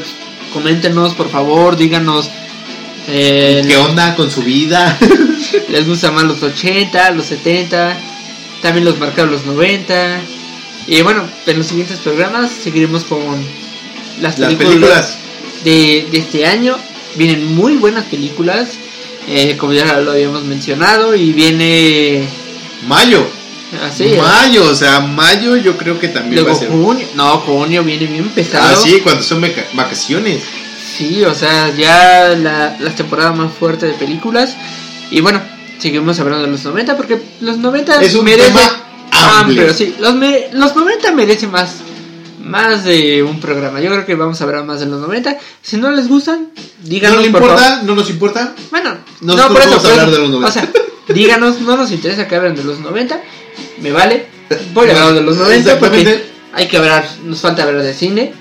[0.53, 2.29] coméntenos, por favor, díganos.
[3.07, 4.97] eh, ¿Qué onda con su vida?
[5.69, 7.97] les gusta más los 80, los 70,
[8.61, 10.21] también los marcados los 90.
[10.87, 13.19] Y bueno, en los siguientes programas seguiremos con
[14.21, 15.17] las Las películas, películas.
[15.63, 16.77] De, de este año.
[17.15, 18.67] Vienen muy buenas películas,
[19.29, 22.27] eh, como ya lo habíamos mencionado, y viene
[22.89, 23.25] Mayo.
[23.81, 24.15] así.
[24.17, 26.69] mayo, o sea, mayo yo creo que también Luego va a ser.
[26.69, 28.67] junio, no, junio viene bien pesado.
[28.69, 30.41] Ah, sí, cuando son vaca- vacaciones.
[30.97, 34.55] Sí, o sea, ya la, la temporada más fuerte de películas.
[35.09, 35.41] Y bueno,
[35.79, 38.84] seguimos hablando de los 90 porque los 90 Es un merece- tema
[39.25, 39.73] amplio.
[39.73, 41.75] sí, los, me- los 90 merecen más,
[42.43, 43.79] más de un programa.
[43.81, 45.37] Yo creo que vamos a hablar más de los 90.
[45.61, 46.49] Si no les gustan,
[46.83, 47.57] díganos ¿No por importa?
[47.63, 47.83] favor.
[47.85, 48.53] ¿No nos importa?
[48.71, 50.15] Bueno, Nosotros no, por eso, vamos a por hablar eso.
[50.15, 50.47] de los 90.
[50.47, 53.21] O sea, díganos, no nos interesa que hablen de los 90.
[53.81, 54.27] Me vale.
[54.73, 56.23] Voy a hablar de los 90 porque
[56.53, 58.31] hay que hablar, nos falta hablar de cine,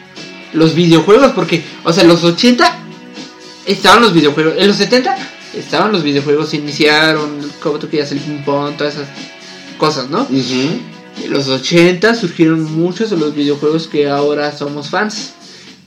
[0.52, 2.78] los videojuegos, porque, o sea, los 80
[3.66, 5.16] estaban los videojuegos, en los 70
[5.56, 9.08] estaban los videojuegos, iniciaron, como tú quieras, el ping pong, todas esas
[9.78, 10.26] cosas, ¿no?
[11.24, 15.32] En los 80 surgieron muchos de los videojuegos que ahora somos fans,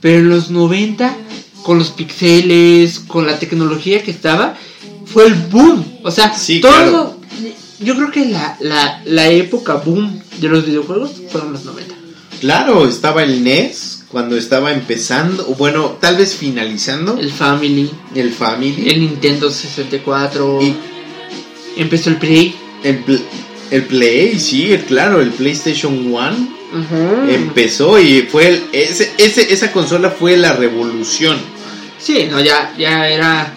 [0.00, 1.14] pero en los 90,
[1.62, 4.56] con los pixeles, con la tecnología que estaba,
[5.04, 6.72] fue el boom, o sea, todo...
[6.72, 7.18] claro.
[7.80, 11.94] Yo creo que la, la, la época boom de los videojuegos fueron los 90.
[12.40, 17.16] Claro, estaba el NES cuando estaba empezando, o bueno, tal vez finalizando.
[17.18, 17.90] El Family.
[18.16, 18.88] El Family.
[18.88, 20.58] El Nintendo 64.
[21.76, 22.56] Empezó el Play.
[22.82, 23.22] El, pl-
[23.70, 27.30] el Play, sí, claro, el PlayStation 1 Ujú.
[27.30, 31.38] empezó y fue el, ese, ese, esa consola fue la revolución.
[31.98, 33.54] Sí, no, ya, ya era.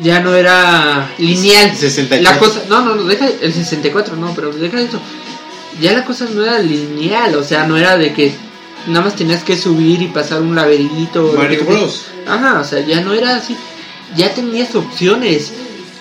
[0.00, 1.76] Ya no era lineal.
[1.76, 2.22] 64.
[2.22, 2.62] La cosa.
[2.68, 5.00] No, no, no, deja el 64, no, pero deja eso.
[5.80, 8.32] Ya la cosa no era lineal, o sea, no era de que
[8.86, 11.34] nada más tenías que subir y pasar un laberinto.
[11.36, 12.06] Mario Bros.
[12.26, 13.56] Ajá, o sea, ya no era así.
[14.16, 15.52] Ya tenías opciones.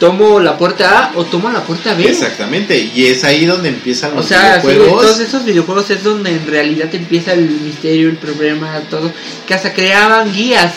[0.01, 2.09] Tomo la puerta A o tomo la puerta B.
[2.09, 5.01] Exactamente, y es ahí donde empiezan O los sea, sí, videojuegos.
[5.03, 9.11] todos esos videojuegos es donde en realidad empieza el misterio, el problema, todo.
[9.47, 10.73] Que hasta creaban guías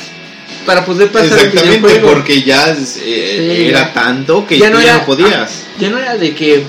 [0.66, 2.12] para poder pasar el Exactamente, videojuego.
[2.12, 2.76] porque ya eh,
[3.56, 5.50] Sí, era tanto que Ya no no, era- podías.
[5.80, 6.62] Ya no era de que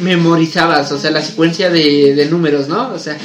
[0.00, 2.92] memorizabas, o sea, la secuencia de, de números, ¿no?
[2.92, 3.16] O sea,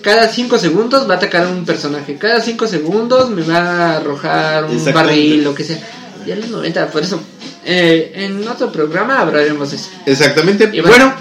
[0.00, 3.96] cada 5 segundos va a atacar a un personaje, cada 5 segundos me va a
[3.98, 5.78] arrojar un barril, lo que sea.
[6.26, 7.20] Ya en los 90, por eso,
[7.66, 9.90] eh, en otro programa hablaremos de eso.
[10.06, 10.70] Exactamente.
[10.72, 11.12] Y bueno,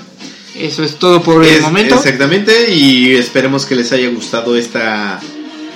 [0.57, 1.95] eso es todo por el Es- momento.
[1.95, 5.19] Exactamente, y esperemos que les haya gustado esta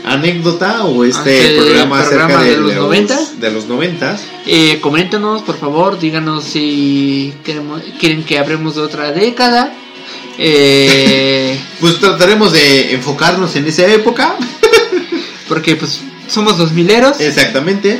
[0.05, 3.19] anécdota o este Este programa, programa acerca de de, los los 90.
[3.39, 4.17] De los 90.
[4.45, 9.73] Eh, coméntenos, por favor, díganos si queremos, quieren que hablemos de otra década.
[10.37, 14.35] Eh, Pues trataremos de enfocarnos en esa época.
[15.49, 17.19] porque pues somos dos mileros.
[17.19, 17.99] Exactamente.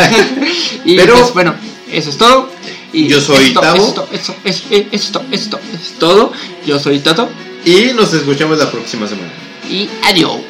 [0.84, 1.54] y Pero- pues bueno,
[1.90, 2.48] eso es todo.
[2.92, 3.86] Y Yo soy esto, Tavo.
[3.86, 6.32] Esto, esto, esto, esto, esto es todo.
[6.64, 7.28] Yo soy Tato.
[7.64, 9.32] Y nos escuchamos la próxima semana.
[9.68, 10.40] Y adiós.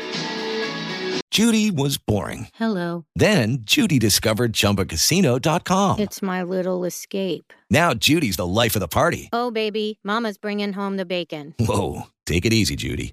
[1.31, 2.49] Judy was boring.
[2.55, 3.05] Hello.
[3.15, 5.99] Then Judy discovered ChumbaCasino.com.
[5.99, 7.53] It's my little escape.
[7.71, 9.29] Now Judy's the life of the party.
[9.35, 11.55] Oh, baby, Mama's bringing home the bacon.
[11.59, 13.13] Whoa, take it easy, Judy.